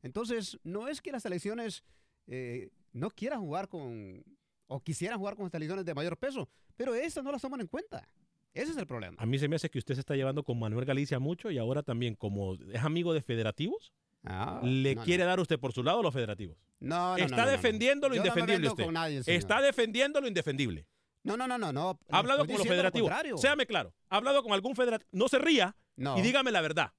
[0.03, 1.83] Entonces, no es que las selecciones
[2.27, 4.23] eh, no quieran jugar con,
[4.67, 8.07] o quisieran jugar con selecciones de mayor peso, pero esas no las toman en cuenta.
[8.53, 9.17] Ese es el problema.
[9.21, 11.59] a mí se me hace que usted se está llevando con Manuel Galicia mucho y
[11.59, 15.83] ahora también, como es amigo de federativos, Ah, le no, quiere dar usted por su
[15.83, 16.59] lado a los federativos.
[16.79, 18.87] No, no, no, Está defendiendo lo indefendible usted.
[18.91, 19.23] nadie.
[19.25, 20.87] Está defendiendo lo indefendible.
[21.23, 21.99] No, no, no, no, no.
[22.11, 23.09] Ha hablado con los lo federativos.
[23.09, 23.37] contrario.
[23.39, 23.93] Séame claro.
[24.09, 25.09] Ha hablado con algún federativo.
[25.13, 26.19] No se ría No.
[26.19, 26.93] y dígame la verdad.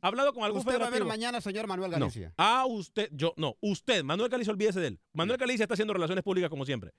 [0.00, 1.08] Ha hablado con algún Usted va a ver federativo.
[1.08, 1.98] mañana, señor Manuel No.
[1.98, 2.32] Galicia.
[2.36, 5.00] Ah, usted, yo, no, usted, Manuel Galicia, olvídese de él.
[5.12, 6.92] Manuel Galicia está haciendo relaciones públicas como siempre.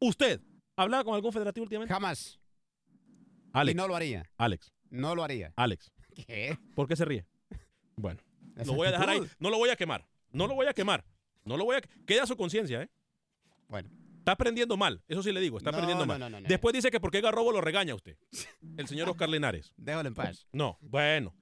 [0.00, 0.40] Usted,
[0.76, 1.92] ¿ha hablado con algún federativo últimamente?
[1.92, 2.38] Jamás.
[3.52, 3.74] Alex.
[3.74, 4.24] Y no lo haría.
[4.38, 4.72] Alex.
[4.90, 5.52] No lo haría.
[5.56, 5.92] Alex.
[6.26, 6.58] ¿Qué?
[6.74, 7.26] ¿Por qué se ríe?
[7.96, 8.20] Bueno,
[8.56, 9.20] Esa lo voy a dejar ahí.
[9.38, 10.06] No lo voy a quemar.
[10.30, 11.04] No lo voy a quemar.
[11.44, 11.80] No lo voy a.
[12.06, 12.90] Queda su conciencia, ¿eh?
[13.68, 13.90] Bueno.
[14.22, 15.02] Está aprendiendo mal.
[15.08, 15.58] Eso sí le digo.
[15.58, 16.20] Está No, aprendiendo mal.
[16.20, 16.48] no, no, no.
[16.48, 18.16] Después dice que porque Garrobo lo regaña a usted.
[18.76, 19.72] El señor Oscar Linares.
[19.76, 20.46] Déjalo en paz.
[20.52, 21.34] No, bueno.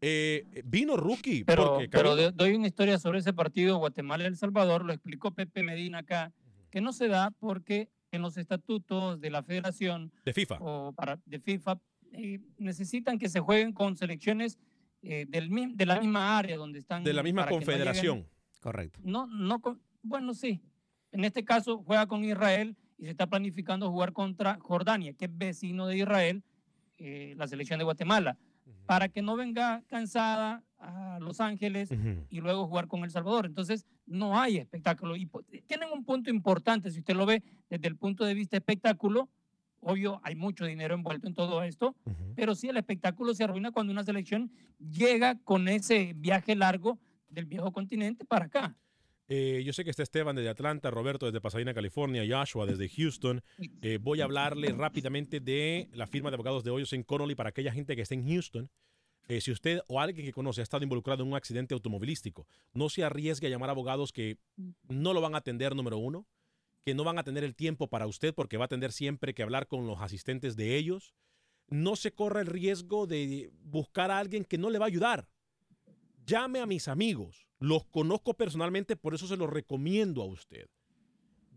[0.00, 1.42] Eh, vino rookie.
[1.44, 5.64] Pero, porque pero de- doy una historia sobre ese partido Guatemala-El Salvador, lo explicó Pepe
[5.64, 6.32] Medina acá,
[6.70, 10.58] que no se da porque en los estatutos de la federación de FIFA.
[10.60, 11.80] o para, de FIFA
[12.12, 14.56] eh, necesitan que se jueguen con selecciones
[15.02, 17.02] eh, del, de la misma área donde están.
[17.02, 18.28] De la misma no confederación.
[18.60, 19.00] Correcto.
[19.02, 20.60] no, no, con- bueno, sí.
[21.12, 25.36] En este caso juega con Israel y se está planificando jugar contra Jordania, que es
[25.38, 26.42] vecino de Israel,
[26.98, 28.36] eh, la selección de Guatemala,
[28.86, 31.90] para que no venga cansada a Los Ángeles
[32.30, 33.46] y luego jugar con El Salvador.
[33.46, 35.16] Entonces, no hay espectáculo.
[35.16, 38.56] Y po- tienen un punto importante, si usted lo ve desde el punto de vista
[38.56, 39.28] espectáculo,
[39.80, 41.94] obvio, hay mucho dinero envuelto en todo esto,
[42.34, 47.44] pero sí el espectáculo se arruina cuando una selección llega con ese viaje largo del
[47.46, 48.76] viejo continente para acá.
[49.28, 53.42] Eh, yo sé que está Esteban desde Atlanta, Roberto desde Pasadena, California, Joshua desde Houston.
[53.82, 57.50] Eh, voy a hablarle rápidamente de la firma de abogados de Hoyos en Connolly para
[57.50, 58.70] aquella gente que está en Houston.
[59.28, 62.88] Eh, si usted o alguien que conoce ha estado involucrado en un accidente automovilístico, no
[62.88, 64.38] se arriesgue a llamar a abogados que
[64.88, 66.26] no lo van a atender, número uno,
[66.86, 69.42] que no van a tener el tiempo para usted porque va a tener siempre que
[69.42, 71.14] hablar con los asistentes de ellos.
[71.68, 75.28] No se corra el riesgo de buscar a alguien que no le va a ayudar
[76.28, 77.47] llame a mis amigos.
[77.58, 80.68] Los conozco personalmente, por eso se los recomiendo a usted.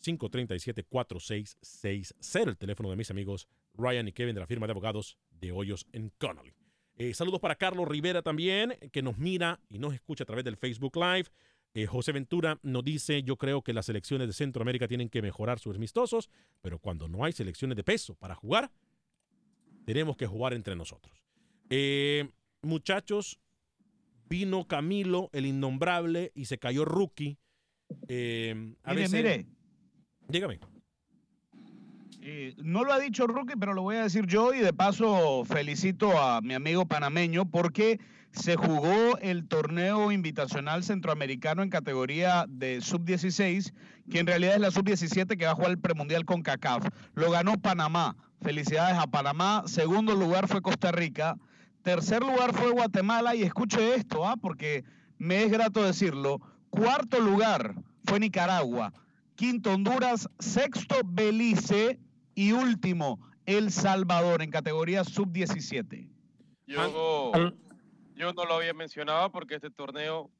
[0.00, 5.52] 537-4660, el teléfono de mis amigos Ryan y Kevin de la firma de abogados de
[5.52, 6.52] Hoyos en Connolly.
[6.96, 10.56] Eh, saludos para Carlos Rivera también, que nos mira y nos escucha a través del
[10.56, 11.28] Facebook Live.
[11.74, 15.60] Eh, José Ventura nos dice, yo creo que las selecciones de Centroamérica tienen que mejorar
[15.60, 16.28] sus amistosos,
[16.60, 18.72] pero cuando no hay selecciones de peso para jugar,
[19.84, 21.22] tenemos que jugar entre nosotros.
[21.70, 22.28] Eh,
[22.62, 23.38] muchachos,
[24.28, 27.38] vino Camilo, el innombrable, y se cayó Rookie.
[28.08, 29.46] Eh, a Mire, veces- mire.
[30.28, 30.58] Dígame.
[32.30, 35.46] Eh, no lo ha dicho Rookie, pero lo voy a decir yo y de paso
[35.46, 38.00] felicito a mi amigo panameño porque
[38.32, 43.72] se jugó el torneo invitacional centroamericano en categoría de sub-16,
[44.10, 46.86] que en realidad es la sub-17 que va a jugar el premundial con CACAF.
[47.14, 48.14] Lo ganó Panamá.
[48.42, 49.62] Felicidades a Panamá.
[49.64, 51.38] Segundo lugar fue Costa Rica.
[51.80, 54.36] Tercer lugar fue Guatemala y escuche esto, ¿ah?
[54.36, 54.84] porque
[55.16, 56.42] me es grato decirlo.
[56.68, 58.92] Cuarto lugar fue Nicaragua.
[59.34, 61.98] Quinto Honduras, sexto Belice
[62.38, 66.08] y último El Salvador en categoría sub-17.
[66.68, 67.32] Yo,
[68.14, 70.30] yo no lo había mencionado porque este torneo,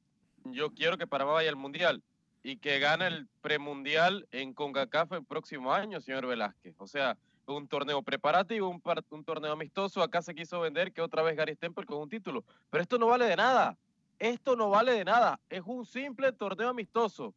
[0.45, 2.01] yo quiero que Panamá vaya al Mundial
[2.41, 6.73] y que gane el premundial en CONCACAF el próximo año, señor Velázquez.
[6.79, 10.01] O sea, un torneo preparativo, un, par- un torneo amistoso.
[10.01, 12.45] Acá se quiso vender que otra vez Gary Stempel con un título.
[12.69, 13.75] Pero esto no vale de nada.
[14.19, 15.37] Esto no vale de nada.
[15.49, 17.33] Es un simple torneo amistoso.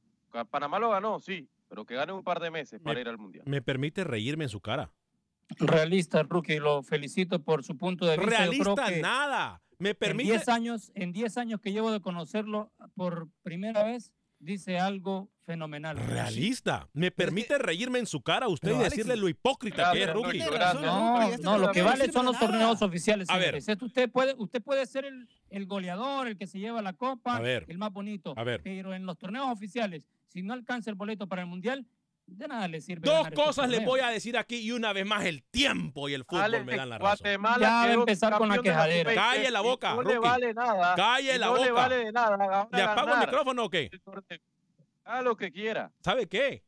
[0.50, 3.44] Panamá lo ganó, sí, pero que gane un par de meses para ir al Mundial.
[3.46, 4.92] Me permite reírme en su cara.
[5.58, 8.30] Realista, Rookie, lo felicito por su punto de vista.
[8.44, 9.62] Realista que nada.
[9.78, 10.32] Me En permite.
[10.32, 15.96] 10 años, en 10 años que llevo de conocerlo por primera vez, dice algo fenomenal.
[15.96, 16.88] Realista.
[16.92, 20.02] Me permite reírme en su cara a usted Pero, y Alex, decirle lo hipócrita que
[20.02, 20.82] es gracias.
[20.82, 23.30] No, no, lo que vale son los torneos oficiales.
[23.30, 23.54] A ver.
[23.54, 27.36] Esto usted puede, usted puede ser el, el goleador, el que se lleva la copa,
[27.36, 27.64] A ver.
[27.68, 28.34] el más bonito.
[28.36, 28.60] A ver.
[28.62, 31.86] Pero en los torneos oficiales, si no alcanza el boleto para el mundial,
[32.26, 33.08] de nada le sirve.
[33.08, 36.24] Dos cosas les voy a decir aquí y una vez más el tiempo y el
[36.24, 37.18] fútbol Alex, me dan la razón.
[37.20, 39.10] Guatemala Ya va a empezar con la quejadera.
[39.10, 40.94] sub-20 Calle la boca, No le vale nada.
[40.94, 41.82] Calle la no le boca.
[41.82, 42.68] vale de nada.
[42.72, 43.90] ¿Le apago el micrófono o qué?
[45.04, 45.92] Haga lo que quiera.
[46.02, 46.64] ¿Sabe qué?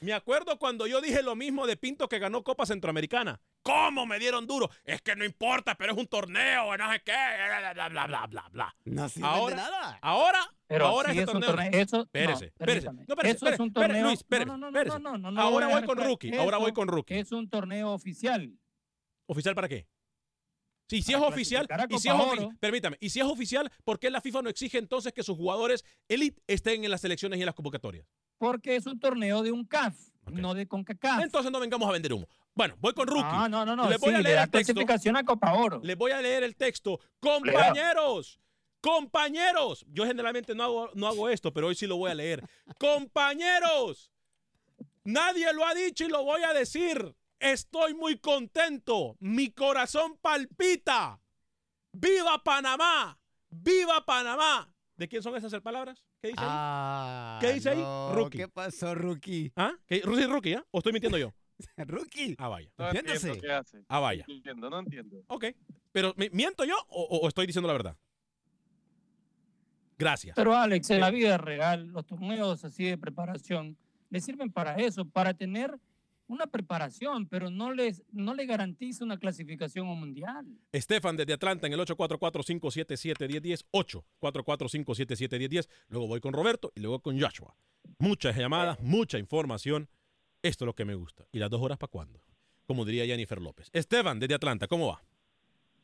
[0.00, 3.40] Me acuerdo cuando yo dije lo mismo de Pinto que ganó Copa Centroamericana.
[3.62, 4.68] ¿Cómo me dieron duro?
[4.84, 8.26] Es que no importa, pero es un torneo, no sé qué, bla, bla, bla, bla,
[8.26, 8.76] bla, bla.
[8.84, 9.98] No sirve ahora, de nada.
[10.02, 11.64] Ahora, Pero ahora sí este es un torneo.
[11.70, 12.56] torneo- eso- no, espérese, espérese.
[12.86, 13.04] permítame.
[13.06, 14.98] No, espérese, Eso es espérese, un espérese, torneo- Luis, espérese, no, no, no, espérese.
[14.98, 17.14] no, no, no, no Ahora voy con Rookie, ahora voy con Rookie.
[17.18, 18.52] Es un torneo oficial.
[19.26, 19.86] ¿Oficial para qué?
[20.90, 22.50] Sí, si es oficial, y si es Copa ofi- Oro.
[22.60, 25.84] permítame, y si es oficial, ¿por qué la FIFA no exige entonces que sus jugadores
[26.08, 28.04] elite estén en las selecciones y en las convocatorias?
[28.36, 29.94] Porque es un torneo de un CAF,
[30.30, 31.22] no de CONCACAF.
[31.22, 32.28] Entonces no vengamos a vender humo.
[32.54, 33.22] Bueno, voy con Rookie.
[33.24, 33.88] Ah, no, no, no.
[33.88, 35.80] Les voy sí, a le leer da el clasificación a Copa Oro.
[35.82, 37.00] Les voy a leer el texto.
[37.20, 38.38] Compañeros,
[38.80, 39.86] compañeros.
[39.88, 42.44] Yo generalmente no hago, no hago esto, pero hoy sí lo voy a leer.
[42.78, 44.12] Compañeros,
[45.04, 47.14] nadie lo ha dicho y lo voy a decir.
[47.40, 49.16] Estoy muy contento.
[49.18, 51.20] Mi corazón palpita.
[51.92, 53.18] ¡Viva Panamá!
[53.50, 54.72] ¡Viva Panamá!
[54.96, 56.04] ¿De quién son esas palabras?
[56.22, 56.46] ¿Qué dice ahí?
[56.48, 57.78] Ah, ¿Qué dice ahí?
[57.78, 58.38] no, Rookie.
[58.38, 59.52] ¿Qué pasó, Rookie?
[59.56, 59.72] ¿Ah?
[59.88, 60.02] ¿Qué?
[60.04, 60.64] ¿Rookie, Rookie, ¿ah?
[60.70, 61.32] ¿O estoy mintiendo yo?
[61.76, 62.36] Rookie.
[62.38, 62.70] Ah, vaya.
[62.78, 63.82] No entiendo qué hace.
[63.88, 64.24] Ah, vaya.
[64.28, 65.16] No entiendo, no entiendo.
[65.26, 65.46] Ok.
[65.90, 67.96] Pero ¿mi- ¿miento yo o, o- o estoy diciendo la verdad?
[69.98, 70.36] Gracias.
[70.36, 73.76] Pero Alex, en la vida real, los torneos así de preparación
[74.10, 75.76] le sirven para eso, para tener
[76.28, 80.46] una preparación, pero no les no le garantiza una clasificación a un mundial.
[80.72, 83.64] Estefan desde Atlanta en el 844-577-1010.
[83.72, 85.68] 844-577-1010.
[85.88, 87.54] Luego voy con Roberto y luego con Joshua.
[87.98, 89.88] Muchas llamadas, mucha información.
[90.42, 91.24] Esto es lo que me gusta.
[91.32, 92.20] ¿Y las dos horas para cuándo?
[92.66, 93.68] Como diría Jennifer López.
[93.72, 95.02] Esteban desde Atlanta, ¿cómo va?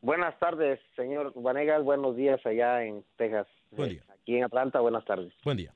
[0.00, 1.82] Buenas tardes, señor Vanegas.
[1.84, 3.46] Buenos días allá en Texas.
[3.72, 4.04] Buen Eh, día.
[4.08, 5.32] Aquí en Atlanta, buenas tardes.
[5.44, 5.74] Buen día.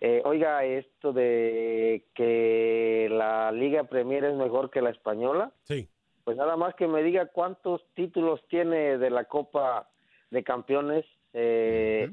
[0.00, 5.52] Eh, oiga, esto de que la Liga Premier es mejor que la española.
[5.64, 5.88] Sí.
[6.24, 9.90] Pues nada más que me diga cuántos títulos tiene de la Copa
[10.30, 12.12] de Campeones eh,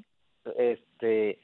[0.57, 1.39] este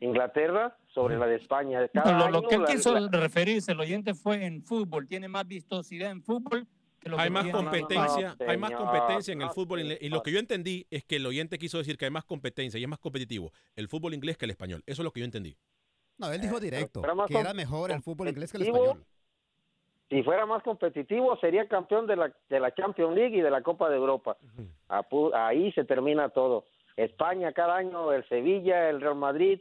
[0.00, 1.86] Inglaterra sobre la de España.
[1.92, 5.06] Cada lo, lo año que él la- quiso la- referirse, el oyente fue en fútbol,
[5.08, 6.66] tiene más vistosidad en fútbol
[7.00, 9.98] que lo Hay que más competencia, hay más competencia en el fútbol inglés.
[10.00, 12.78] Y lo que yo entendí es que el oyente quiso decir que hay más competencia
[12.80, 14.82] y es más competitivo el fútbol inglés que el español.
[14.86, 15.56] Eso es lo que yo entendí.
[16.18, 19.04] No, él dijo directo, más que era mejor el fútbol inglés que el español.
[20.10, 23.62] Si fuera más competitivo, sería campeón de la, de la Champions League y de la
[23.62, 24.36] Copa de Europa.
[25.34, 26.66] Ahí se termina todo.
[26.96, 29.60] España cada año, el Sevilla, el Real Madrid,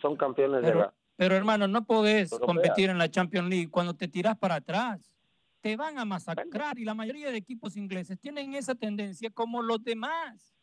[0.00, 0.94] son campeones de Pero, la...
[1.16, 2.46] pero hermano, no podés Europea.
[2.54, 5.16] competir en la Champions League cuando te tiras para atrás.
[5.60, 9.82] Te van a masacrar y la mayoría de equipos ingleses tienen esa tendencia como los
[9.84, 10.53] demás.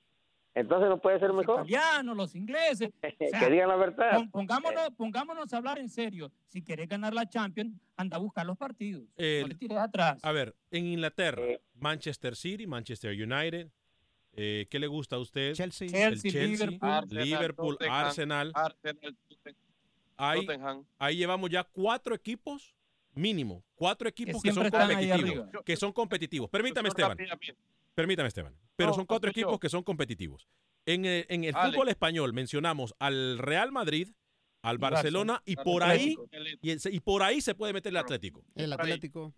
[0.54, 1.62] Entonces no puede ser Los mejor.
[1.62, 2.90] italianos, los ingleses.
[3.04, 4.16] O sea, que digan la verdad.
[4.16, 6.32] pon- pongámonos, pongámonos a hablar en serio.
[6.48, 9.04] Si querés ganar la Champions, anda a buscar los partidos.
[9.16, 10.20] El- no te tires atrás.
[10.24, 11.42] A ver, en Inglaterra,
[11.76, 13.70] Manchester City, Manchester United,
[14.34, 15.54] eh, ¿qué le gusta a usted?
[15.54, 15.88] Chelsea.
[15.88, 16.90] El Chelsea, Chelsea, Liverpool.
[16.90, 18.52] Arsenal, Liverpool, Tottenham, Arsenal.
[18.54, 19.56] Arsenal, Totten-
[20.18, 20.86] Ahí, Tottenham.
[21.00, 22.76] ahí llevamos ya cuatro equipos,
[23.14, 25.50] mínimo, cuatro equipos que, son competitivos.
[25.66, 26.50] Que son competitivos.
[26.50, 27.18] Permítame, Esteban.
[27.96, 28.56] Permítame, Esteban.
[28.76, 30.48] Pero No, son cuatro equipos que son competitivos.
[30.86, 34.10] En el, en el fútbol español mencionamos al Real Madrid,
[34.64, 36.16] al Barcelona y por ahí
[36.62, 38.44] y, el- y por ahí se puede meter el Atlético.
[38.56, 38.74] El.
[38.74, 39.34] Atlético.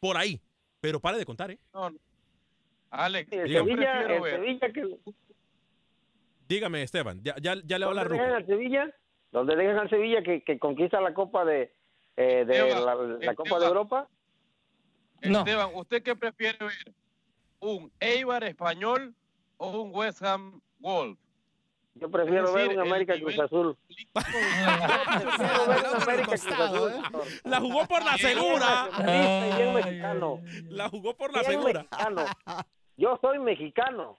[0.00, 0.40] Por ahí.
[0.80, 1.58] Pero pare de contar, ¿eh?
[1.74, 1.98] No, no.
[2.90, 5.12] Alex, El yo Sevilla, prefiero el Sevilla que...
[6.48, 7.20] Dígame, Esteban.
[7.22, 8.36] Ya, ya, ya le va a ¿Dónde hablar dejan Ruco.
[8.36, 8.94] al Sevilla?
[9.32, 11.72] ¿Dónde dejan al Sevilla que, que conquista la Copa de,
[12.18, 12.94] eh, de Esteban, la,
[13.26, 14.08] la Copa de Europa?
[15.22, 15.38] No.
[15.40, 16.94] Esteban, ¿usted qué prefiere ver?
[17.60, 19.14] ¿Un Eibar español
[19.56, 21.18] o un West Ham Wolf?
[21.94, 23.76] Yo prefiero ver un América nivel- Cruz Azul.
[26.62, 26.92] Azul.
[27.44, 28.88] La jugó por la segura.
[28.92, 30.40] Ay, mexicano.
[30.68, 31.86] La jugó por la segura.
[31.90, 32.24] mexicano.
[32.96, 34.18] Yo soy mexicano.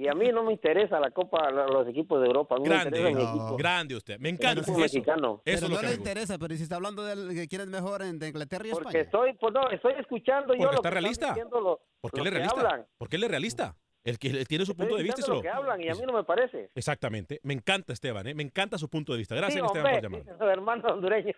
[0.00, 2.54] Y a mí no me interesa la Copa, los equipos de Europa.
[2.54, 3.08] A mí me Grande, No.
[3.08, 3.56] equipo.
[3.58, 4.18] grande usted.
[4.18, 4.72] Me encanta eso.
[4.78, 5.42] mexicano.
[5.44, 7.68] Eso Pero es lo no le interesa, pero si está hablando del que quién es
[7.68, 9.04] mejor en, de Inglaterra y Porque España.
[9.04, 12.30] estoy, pues no, estoy escuchando yo Porque lo está que están los él es que
[12.30, 12.60] realista.
[12.60, 12.86] hablan.
[12.96, 13.76] Porque él es realista.
[14.02, 15.20] El que él tiene su Estoy punto de vista.
[15.28, 16.70] lo- lo que hablan y a mí no me parece.
[16.74, 17.38] Exactamente.
[17.42, 18.34] Me encanta Esteban, ¿eh?
[18.34, 19.34] Me encanta su punto de vista.
[19.34, 20.22] Gracias, sí, Esteban, por llamar.
[20.50, 21.34] hermano hondureño.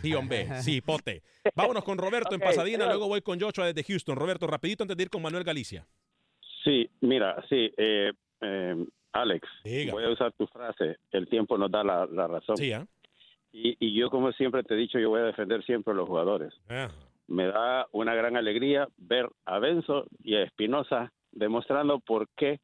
[0.00, 0.62] Sí, hombre.
[0.62, 1.22] Sí, pote.
[1.54, 4.16] Vámonos con Roberto en Pasadena, luego voy con Joshua desde Houston.
[4.16, 5.86] Roberto, rapidito antes de ir con Manuel Galicia.
[6.64, 9.92] Sí, mira, sí, eh, eh, Alex, Diga.
[9.92, 12.56] voy a usar tu frase, el tiempo nos da la, la razón.
[12.56, 12.72] Sí.
[13.52, 16.08] Y, y yo, como siempre te he dicho, yo voy a defender siempre a los
[16.08, 16.54] jugadores.
[16.68, 16.88] Ah.
[17.26, 22.60] Me da una gran alegría ver a Benzo y a Espinosa demostrando por qué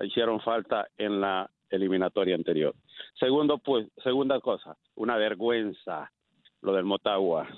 [0.00, 2.74] hicieron falta en la eliminatoria anterior.
[3.18, 6.10] Segundo, pues, segunda cosa, una vergüenza
[6.62, 7.48] lo del Motagua,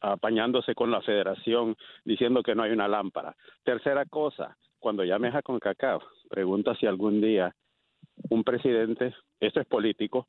[0.00, 3.34] apañándose con la federación, diciendo que no hay una lámpara.
[3.64, 4.56] Tercera cosa,
[4.86, 7.52] cuando llames a CONCACAF, pregunta si algún día
[8.30, 10.28] un presidente, esto es político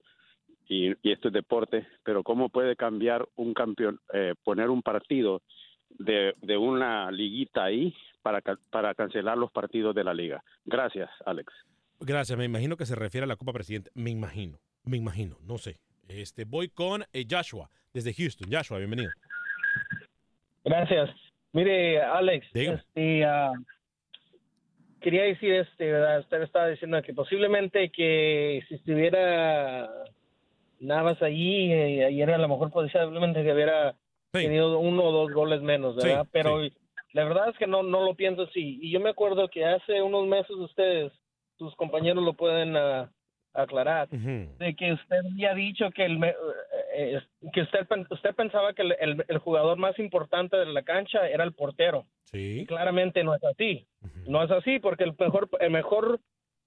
[0.67, 5.43] y, y esto es deporte, pero ¿cómo puede cambiar un campeón, eh, poner un partido
[5.99, 7.93] de, de una liguita ahí
[8.23, 8.41] para,
[8.71, 10.43] para cancelar los partidos de la liga?
[10.65, 11.53] Gracias, Alex.
[11.99, 13.91] Gracias, me imagino que se refiere a la Copa Presidente.
[13.93, 15.75] Me imagino, me imagino, no sé.
[16.07, 18.49] Este, voy con eh, Joshua desde Houston.
[18.51, 19.11] Joshua, bienvenido.
[20.65, 21.11] Gracias.
[21.53, 23.51] Mire, Alex, este, ah,
[25.07, 26.19] quería decir, este, ¿verdad?
[26.19, 29.89] Usted estaba diciendo que posiblemente que si estuviera
[30.81, 33.95] Navas allí, eh, ayer a lo mejor posiblemente que hubiera
[34.33, 36.27] tenido uno o dos goles menos, Sí, ¿verdad?
[36.33, 36.59] Pero
[37.13, 38.79] la verdad es que no, no lo pienso así.
[38.81, 41.13] Y yo me acuerdo que hace unos meses ustedes,
[41.57, 43.09] sus compañeros lo pueden ah,
[43.61, 46.35] aclarar, de que usted había dicho que el eh,
[46.95, 47.21] eh,
[47.53, 51.43] que usted usted pensaba que el, el- el jugador más importante de la cancha era
[51.43, 52.05] el portero.
[52.25, 52.65] Sí.
[52.67, 53.85] Claramente no es así.
[54.27, 56.19] No es así porque el mejor el mejor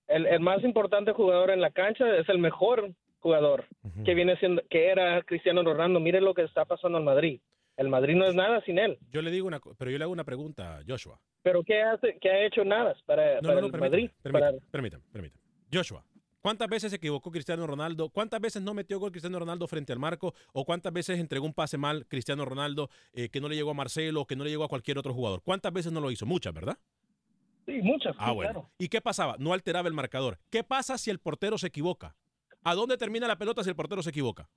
[0.08, 3.64] el, el más importante jugador en la cancha es el mejor jugador
[4.04, 6.00] que viene siendo que era Cristiano Ronaldo.
[6.00, 7.40] Mire lo que está pasando en Madrid.
[7.76, 8.98] El Madrid no es nada sin él.
[9.10, 11.18] Yo le digo una, pero yo le hago una pregunta, Joshua.
[11.42, 14.10] Pero qué hace qué ha hecho nada para, No, para no, no, el permítame, Madrid?
[14.22, 15.40] permítame, Para- permítame, permítame.
[15.72, 16.04] Joshua,
[16.40, 18.08] ¿cuántas veces se equivocó Cristiano Ronaldo?
[18.10, 20.34] ¿Cuántas veces no metió gol Cristiano Ronaldo frente al marco?
[20.52, 23.74] ¿O cuántas veces entregó un pase mal Cristiano Ronaldo eh, que no le llegó a
[23.74, 25.42] Marcelo, que no le llegó a cualquier otro jugador?
[25.42, 26.26] ¿Cuántas veces no lo hizo?
[26.26, 26.78] Muchas, ¿verdad?
[27.66, 28.14] Sí, muchas.
[28.18, 28.52] Ah, sí, bueno.
[28.52, 28.70] claro.
[28.78, 29.36] ¿Y qué pasaba?
[29.38, 30.38] No alteraba el marcador.
[30.50, 32.16] ¿Qué pasa si el portero se equivoca?
[32.62, 34.48] ¿A dónde termina la pelota si el portero se equivoca?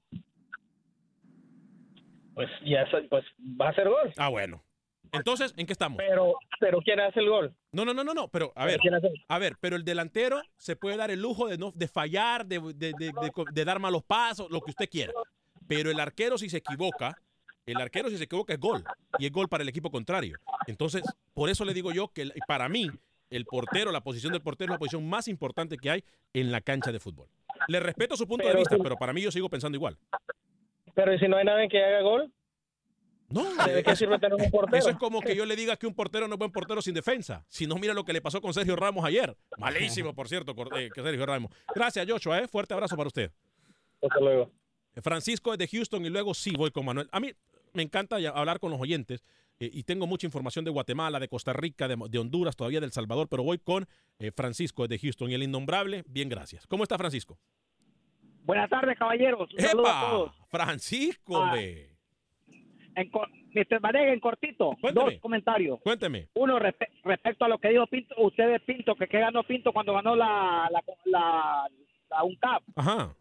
[2.34, 4.12] Pues ya pues va a ser gol.
[4.18, 4.64] Ah, bueno.
[5.12, 5.98] Entonces, ¿en qué estamos?
[5.98, 7.54] Pero pero quién hace el gol?
[7.72, 8.80] No, no, no, no, no, pero a ver,
[9.28, 12.60] a ver, pero el delantero se puede dar el lujo de no de fallar, de,
[12.74, 15.14] de- de- dar malos pasos, lo que usted quiera.
[15.68, 17.18] Pero el arquero si se equivoca,
[17.66, 18.84] el arquero si se equivoca es gol
[19.20, 20.38] y es gol para el equipo contrario.
[20.68, 22.90] Entonces, por eso le digo yo que el- para mí
[23.30, 26.62] el portero, la posición del portero es la posición más importante que hay en la
[26.62, 27.28] cancha de fútbol.
[27.68, 29.98] Le respeto su punto de vista, pero para mí yo sigo pensando igual.
[30.96, 32.32] Pero ¿y si no hay nadie que haga gol?
[33.30, 34.78] No, ¿De qué sirve tener un portero?
[34.78, 36.94] Eso es como que yo le diga que un portero no es buen portero sin
[36.94, 37.46] defensa.
[37.50, 39.36] Si no, mira lo que le pasó con Sergio Ramos ayer.
[39.58, 41.52] Malísimo, por cierto, eh, que Sergio Ramos.
[41.74, 42.40] Gracias, Joshua.
[42.40, 42.48] ¿eh?
[42.48, 43.32] Fuerte abrazo para usted.
[44.02, 44.52] Hasta luego.
[45.02, 47.10] Francisco es de Houston y luego sí voy con Manuel.
[47.12, 47.32] A mí
[47.74, 49.24] me encanta hablar con los oyentes
[49.60, 52.92] eh, y tengo mucha información de Guatemala, de Costa Rica, de, Honduras, todavía de El
[52.92, 53.88] Salvador, pero voy con
[54.20, 56.04] eh, Francisco de Houston y el innombrable.
[56.08, 56.68] Bien, gracias.
[56.68, 57.40] ¿Cómo está Francisco?
[58.44, 59.50] Buenas tardes, caballeros.
[59.54, 60.32] Un a todos.
[60.50, 61.56] Francisco, ah,
[62.96, 63.12] en,
[63.54, 63.80] Mr.
[63.80, 65.80] Vanega, en cortito, dos comentarios.
[65.82, 66.28] Cuénteme.
[66.34, 70.16] Uno, respecto a lo que dijo Pinto, ustedes Pinto, que qué ganó Pinto cuando ganó
[70.16, 71.70] la, la, la,
[72.10, 72.64] la UNCAP.
[72.76, 73.16] Ajá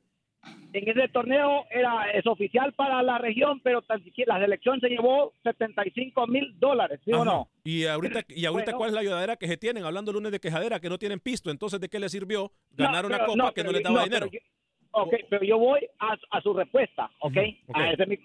[0.73, 4.89] en ese torneo era es oficial para la región, pero tan siquiera la selección se
[4.89, 7.49] llevó 75 mil dólares, ¿sí o no?
[7.63, 9.85] Y ahorita, y ahorita ¿cuál es la ayudadera que se tienen?
[9.85, 13.25] Hablando lunes de quejadera, que no tienen pisto, entonces ¿de qué les sirvió ganar una
[13.25, 14.29] copa que no les daba dinero?
[14.93, 17.37] Ok, pero yo voy a, su respuesta, ¿ok?
[17.37, 18.19] ese, es mi,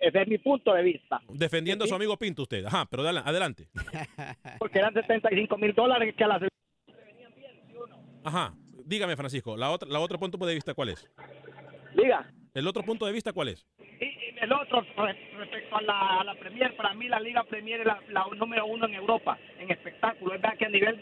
[0.00, 1.20] ese, es mi, punto de vista.
[1.28, 3.68] Defendiendo a su amigo Pinto usted, ajá, pero adelante.
[4.58, 7.96] Porque eran 75 mil dólares que a la selección venían bien, ¿sí o no?
[8.24, 8.54] Ajá,
[8.84, 11.10] dígame Francisco, la otra, la otro punto de vista, ¿cuál es?
[11.94, 12.30] Diga.
[12.54, 13.66] ¿El otro punto de vista cuál es?
[14.00, 14.84] Y, el otro,
[15.38, 18.66] respecto a la, a la, Premier, para mí la Liga Premier es la, la, número
[18.66, 20.34] uno en Europa, en espectáculo.
[20.34, 21.00] Es verdad que a nivel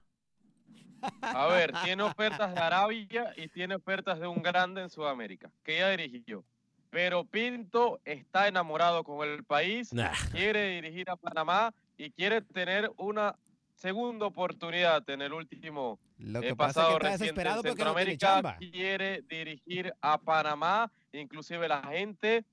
[1.21, 5.77] A ver, tiene ofertas de Arabia y tiene ofertas de un grande en Sudamérica, que
[5.79, 6.43] ya dirigió.
[6.89, 9.91] Pero Pinto está enamorado con el país,
[10.31, 13.35] quiere dirigir a Panamá y quiere tener una
[13.75, 18.57] segunda oportunidad en el último Lo que pasado pasa es que está en Centroamérica.
[18.57, 22.43] quiere dirigir a Panamá, inclusive la gente,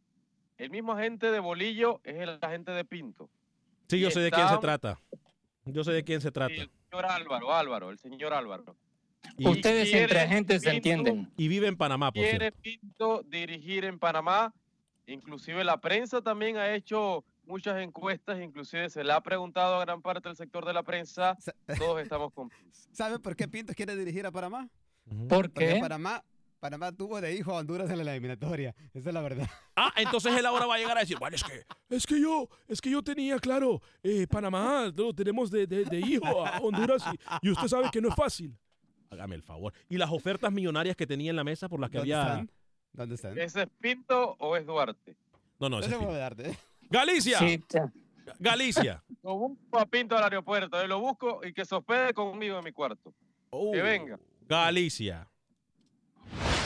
[0.56, 3.28] el mismo agente de Bolillo es el agente de Pinto.
[3.88, 5.00] Sí, yo sé de quién se trata.
[5.64, 6.54] Yo sé de quién se trata.
[6.54, 8.76] el señor Álvaro, Álvaro, el señor Álvaro.
[9.38, 11.32] Ustedes entre agentes se entienden.
[11.36, 14.54] Y vive en Panamá, por Quiere Pinto dirigir en Panamá.
[15.06, 20.02] Inclusive la prensa también ha hecho muchas encuestas, inclusive se le ha preguntado a gran
[20.02, 21.36] parte del sector de la prensa,
[21.78, 22.50] todos estamos con...
[22.92, 24.68] ¿Sabe por qué Pinto quiere dirigir a Panamá?
[25.28, 25.66] ¿Por qué?
[25.70, 26.24] Porque Panamá,
[26.58, 29.48] Panamá tuvo de hijo a Honduras en la eliminatoria, esa es la verdad.
[29.76, 32.48] Ah, entonces él ahora va a llegar a decir, bueno, es que, es que yo,
[32.66, 37.04] es que yo tenía, claro, eh, Panamá, lo tenemos de, de, hijo a Honduras
[37.42, 38.56] y, usted sabe que no es fácil.
[39.10, 39.72] Hágame el favor.
[39.88, 42.46] ¿Y las ofertas millonarias que tenía en la mesa por las que había...
[42.92, 43.38] ¿Dónde están?
[43.38, 45.16] ¿Es Pinto o es Duarte?
[45.60, 46.58] No, no, es Duarte.
[46.90, 47.40] Galicia.
[48.38, 49.02] Galicia.
[49.22, 52.64] Lo busco a Pinto al aeropuerto, eh, lo busco y que se hospede conmigo en
[52.64, 53.10] mi cuarto.
[53.10, 53.72] que oh.
[53.72, 54.20] venga.
[54.42, 55.28] Galicia.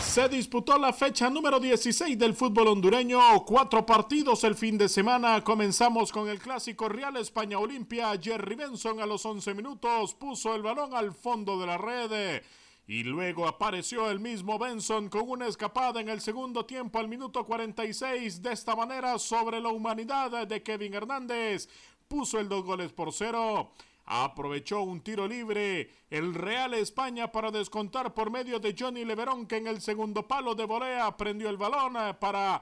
[0.02, 5.42] Se disputó la fecha número 16 del fútbol hondureño, cuatro partidos el fin de semana.
[5.42, 8.12] Comenzamos con el clásico Real España Olimpia.
[8.20, 12.42] Jerry Benson a los 11 minutos puso el balón al fondo de la red.
[12.90, 17.46] Y luego apareció el mismo Benson con una escapada en el segundo tiempo al minuto
[17.46, 18.42] 46.
[18.42, 21.68] De esta manera, sobre la humanidad de Kevin Hernández,
[22.08, 23.70] puso el dos goles por cero.
[24.06, 29.58] Aprovechó un tiro libre el Real España para descontar por medio de Johnny Leverón que
[29.58, 32.60] en el segundo palo de volea prendió el balón eh, para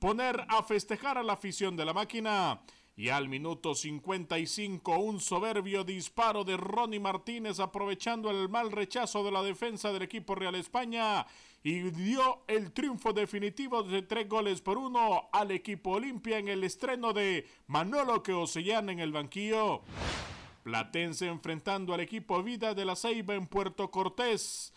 [0.00, 2.60] poner a festejar a la afición de la máquina.
[2.94, 9.30] Y al minuto 55, un soberbio disparo de Ronnie Martínez aprovechando el mal rechazo de
[9.30, 11.26] la defensa del equipo Real España
[11.62, 16.64] y dio el triunfo definitivo de tres goles por uno al equipo Olimpia en el
[16.64, 19.80] estreno de Manolo Queosellán en el banquillo.
[20.62, 24.72] Platense enfrentando al equipo Vida de la Ceiba en Puerto Cortés.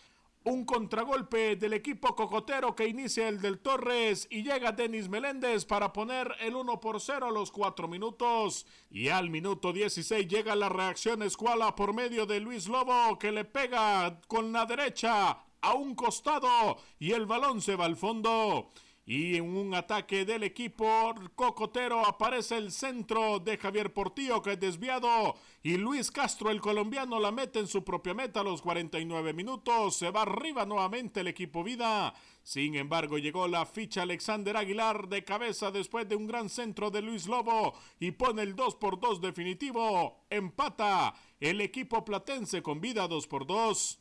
[0.46, 5.92] Un contragolpe del equipo cocotero que inicia el del Torres y llega Denis Meléndez para
[5.92, 8.64] poner el 1 por 0 a los 4 minutos.
[8.88, 13.44] Y al minuto 16 llega la reacción escuala por medio de Luis Lobo que le
[13.44, 18.70] pega con la derecha a un costado y el balón se va al fondo.
[19.08, 24.60] Y en un ataque del equipo cocotero aparece el centro de Javier Portillo que es
[24.60, 29.32] desviado y Luis Castro el colombiano la mete en su propia meta a los 49
[29.32, 29.94] minutos.
[29.94, 32.14] Se va arriba nuevamente el equipo Vida.
[32.42, 37.02] Sin embargo llegó la ficha Alexander Aguilar de cabeza después de un gran centro de
[37.02, 40.26] Luis Lobo y pone el 2 por 2 definitivo.
[40.30, 44.00] Empata el equipo platense con Vida 2 por 2.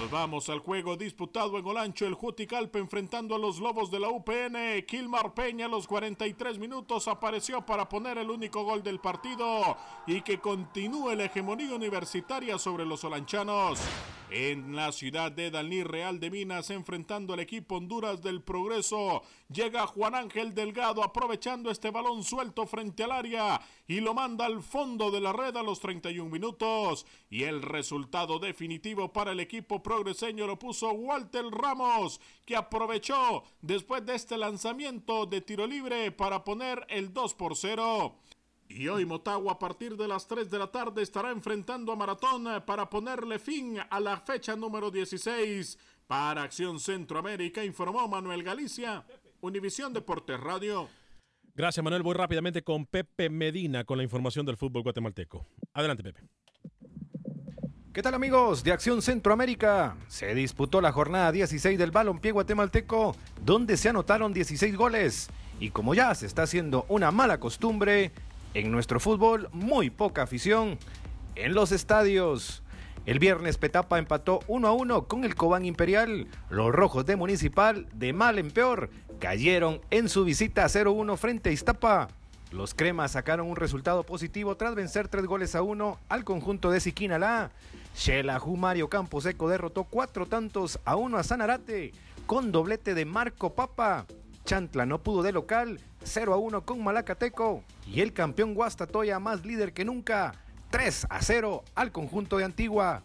[0.00, 4.08] Nos vamos al juego disputado en Olancho, el Juticalpe enfrentando a los Lobos de la
[4.08, 4.84] UPN.
[4.86, 10.22] Kilmar Peña a los 43 minutos apareció para poner el único gol del partido y
[10.22, 13.78] que continúe la hegemonía universitaria sobre los olanchanos.
[14.32, 19.22] En la ciudad de Dalní Real de Minas, enfrentando al equipo Honduras del Progreso,
[19.52, 24.62] llega Juan Ángel Delgado aprovechando este balón suelto frente al área y lo manda al
[24.62, 27.06] fondo de la red a los 31 minutos.
[27.28, 34.06] Y el resultado definitivo para el equipo progreseño lo puso Walter Ramos, que aprovechó después
[34.06, 38.14] de este lanzamiento de tiro libre para poner el 2 por 0.
[38.72, 42.46] Y hoy Motagua a partir de las 3 de la tarde estará enfrentando a Maratón
[42.64, 45.76] para ponerle fin a la fecha número 16.
[46.06, 49.04] Para Acción Centroamérica informó Manuel Galicia,
[49.40, 50.88] Univisión Deportes Radio.
[51.56, 55.44] Gracias Manuel, voy rápidamente con Pepe Medina con la información del fútbol guatemalteco.
[55.74, 56.20] Adelante Pepe.
[57.92, 59.96] ¿Qué tal amigos de Acción Centroamérica?
[60.06, 65.28] Se disputó la jornada 16 del balompié guatemalteco, donde se anotaron 16 goles.
[65.58, 68.12] Y como ya se está haciendo una mala costumbre,
[68.54, 70.78] en nuestro fútbol, muy poca afición.
[71.34, 72.62] En los estadios.
[73.06, 76.28] El viernes Petapa empató 1 a 1 con el Cobán Imperial.
[76.50, 81.52] Los rojos de Municipal, de mal en peor, cayeron en su visita 0-1 frente a
[81.52, 82.08] Iztapa.
[82.50, 86.80] Los cremas sacaron un resultado positivo tras vencer 3 goles a 1 al conjunto de
[86.80, 87.52] Siquinalá.
[87.96, 91.92] Shelahu Mario Camposeco derrotó 4 tantos a 1 a Sanarate
[92.26, 94.06] con doblete de Marco Papa.
[94.44, 97.64] Chantla no pudo de local, 0 a 1 con Malacateco.
[97.86, 100.34] Y el campeón Guastatoya más líder que nunca,
[100.70, 103.02] 3 a 0 al conjunto de Antigua.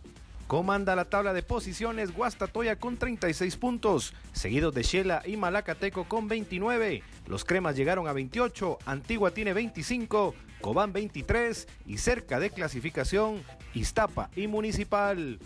[0.47, 6.27] Comanda la tabla de posiciones Guastatoya con 36 puntos, seguidos de Shela y Malacateco con
[6.27, 7.01] 29.
[7.25, 13.41] Los cremas llegaron a 28, Antigua tiene 25, Cobán 23 y cerca de clasificación
[13.73, 15.39] Iztapa y Municipal.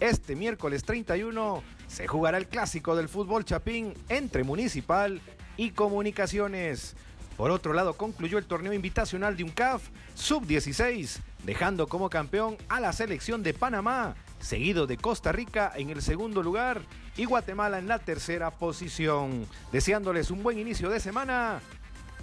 [0.00, 5.20] Este miércoles 31 se jugará el clásico del fútbol chapín entre Municipal
[5.56, 6.96] y Comunicaciones.
[7.36, 12.92] Por otro lado, concluyó el torneo invitacional de UNCAF Sub-16, dejando como campeón a la
[12.94, 16.80] selección de Panamá, seguido de Costa Rica en el segundo lugar
[17.16, 19.46] y Guatemala en la tercera posición.
[19.70, 21.60] Deseándoles un buen inicio de semana.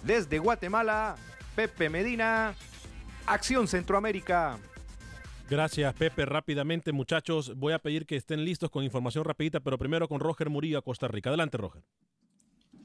[0.04, 1.16] Desde Guatemala,
[1.56, 2.56] Pepe Medina,
[3.28, 4.58] Acción Centroamérica.
[5.50, 6.26] Gracias, Pepe.
[6.26, 10.50] Rápidamente, muchachos, voy a pedir que estén listos con información rapidita, pero primero con Roger
[10.50, 11.30] Murillo Costa Rica.
[11.30, 11.84] Adelante, Roger.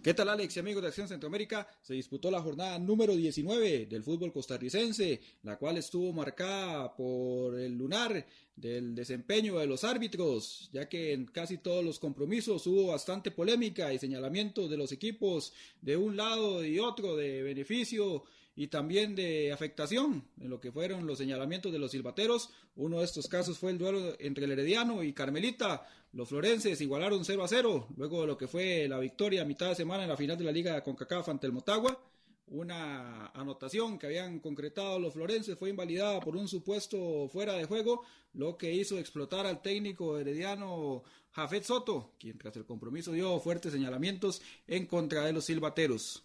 [0.00, 1.66] ¿Qué tal Alex y amigos de Acción Centroamérica?
[1.82, 7.76] Se disputó la jornada número 19 del fútbol costarricense, la cual estuvo marcada por el
[7.76, 8.24] lunar
[8.54, 13.92] del desempeño de los árbitros, ya que en casi todos los compromisos hubo bastante polémica
[13.92, 18.22] y señalamiento de los equipos de un lado y otro de beneficio
[18.58, 22.50] y también de afectación en lo que fueron los señalamientos de los silbateros.
[22.74, 25.86] Uno de estos casos fue el duelo entre el Herediano y Carmelita.
[26.12, 29.68] Los florenses igualaron 0 a 0 luego de lo que fue la victoria a mitad
[29.68, 32.02] de semana en la final de la Liga CONCACAF ante el Motagua.
[32.48, 38.02] Una anotación que habían concretado los florenses fue invalidada por un supuesto fuera de juego,
[38.32, 43.72] lo que hizo explotar al técnico herediano Jafet Soto, quien tras el compromiso dio fuertes
[43.72, 46.24] señalamientos en contra de los silbateros.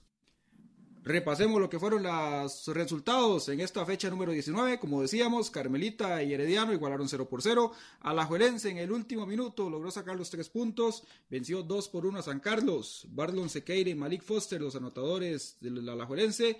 [1.05, 4.79] Repasemos lo que fueron los resultados en esta fecha número 19.
[4.79, 7.73] Como decíamos, Carmelita y Herediano igualaron 0 por 0.
[7.99, 11.03] Alajuelense en el último minuto logró sacar los tres puntos.
[11.29, 13.05] Venció 2 por 1 a San Carlos.
[13.09, 16.57] Barlon Sequeira y Malik Foster, los anotadores del Alajuelense.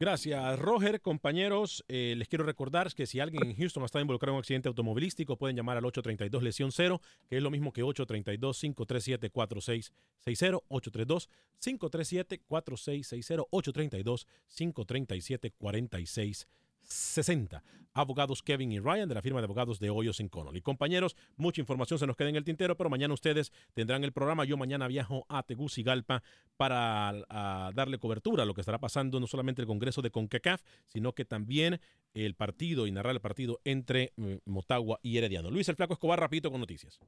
[0.00, 1.00] Gracias, Roger.
[1.00, 4.68] Compañeros, eh, les quiero recordar que si alguien en Houston está involucrado en un accidente
[4.68, 16.46] automovilístico, pueden llamar al 832 lesión 0, que es lo mismo que 832-537-4660, 832-537-4660, 832-537-4660.
[16.82, 17.62] 60.
[17.94, 20.60] Abogados Kevin y Ryan de la firma de abogados de Hoyos en Connolly.
[20.60, 24.44] Compañeros, mucha información se nos queda en el tintero, pero mañana ustedes tendrán el programa.
[24.44, 26.22] Yo mañana viajo a Tegucigalpa
[26.56, 30.62] para a darle cobertura a lo que estará pasando, no solamente el Congreso de CONCACAF,
[30.86, 31.80] sino que también
[32.14, 35.50] el partido y narrar el partido entre mm, Motagua y Herediano.
[35.50, 37.00] Luis el Flaco Escobar, rapidito con noticias.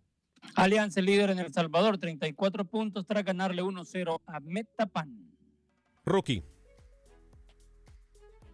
[0.57, 5.37] Alianza líder en El Salvador, 34 puntos tras ganarle 1-0 a Metapan.
[6.05, 6.43] Rookie.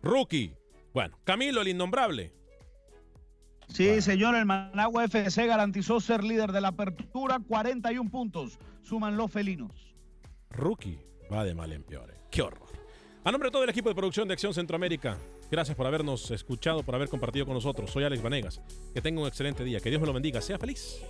[0.03, 0.53] Rookie.
[0.97, 2.33] Bueno, Camilo, el innombrable.
[3.69, 8.59] Sí, señor, el Managua FC garantizó ser líder de la apertura, 41 puntos.
[8.81, 9.95] Suman los felinos.
[10.49, 10.99] Rookie.
[11.31, 12.09] Va de mal en peor.
[12.09, 12.19] eh.
[12.31, 12.69] Qué horror.
[13.25, 15.19] A nombre de todo el equipo de producción de Acción Centroamérica,
[15.51, 17.91] gracias por habernos escuchado, por haber compartido con nosotros.
[17.91, 18.63] Soy Alex Vanegas.
[18.95, 19.81] Que tenga un excelente día.
[19.81, 20.41] Que Dios me lo bendiga.
[20.41, 21.03] Sea feliz.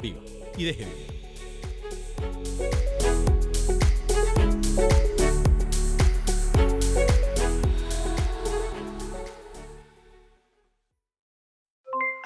[0.00, 0.20] Viva.
[0.56, 1.26] Y deje vivir.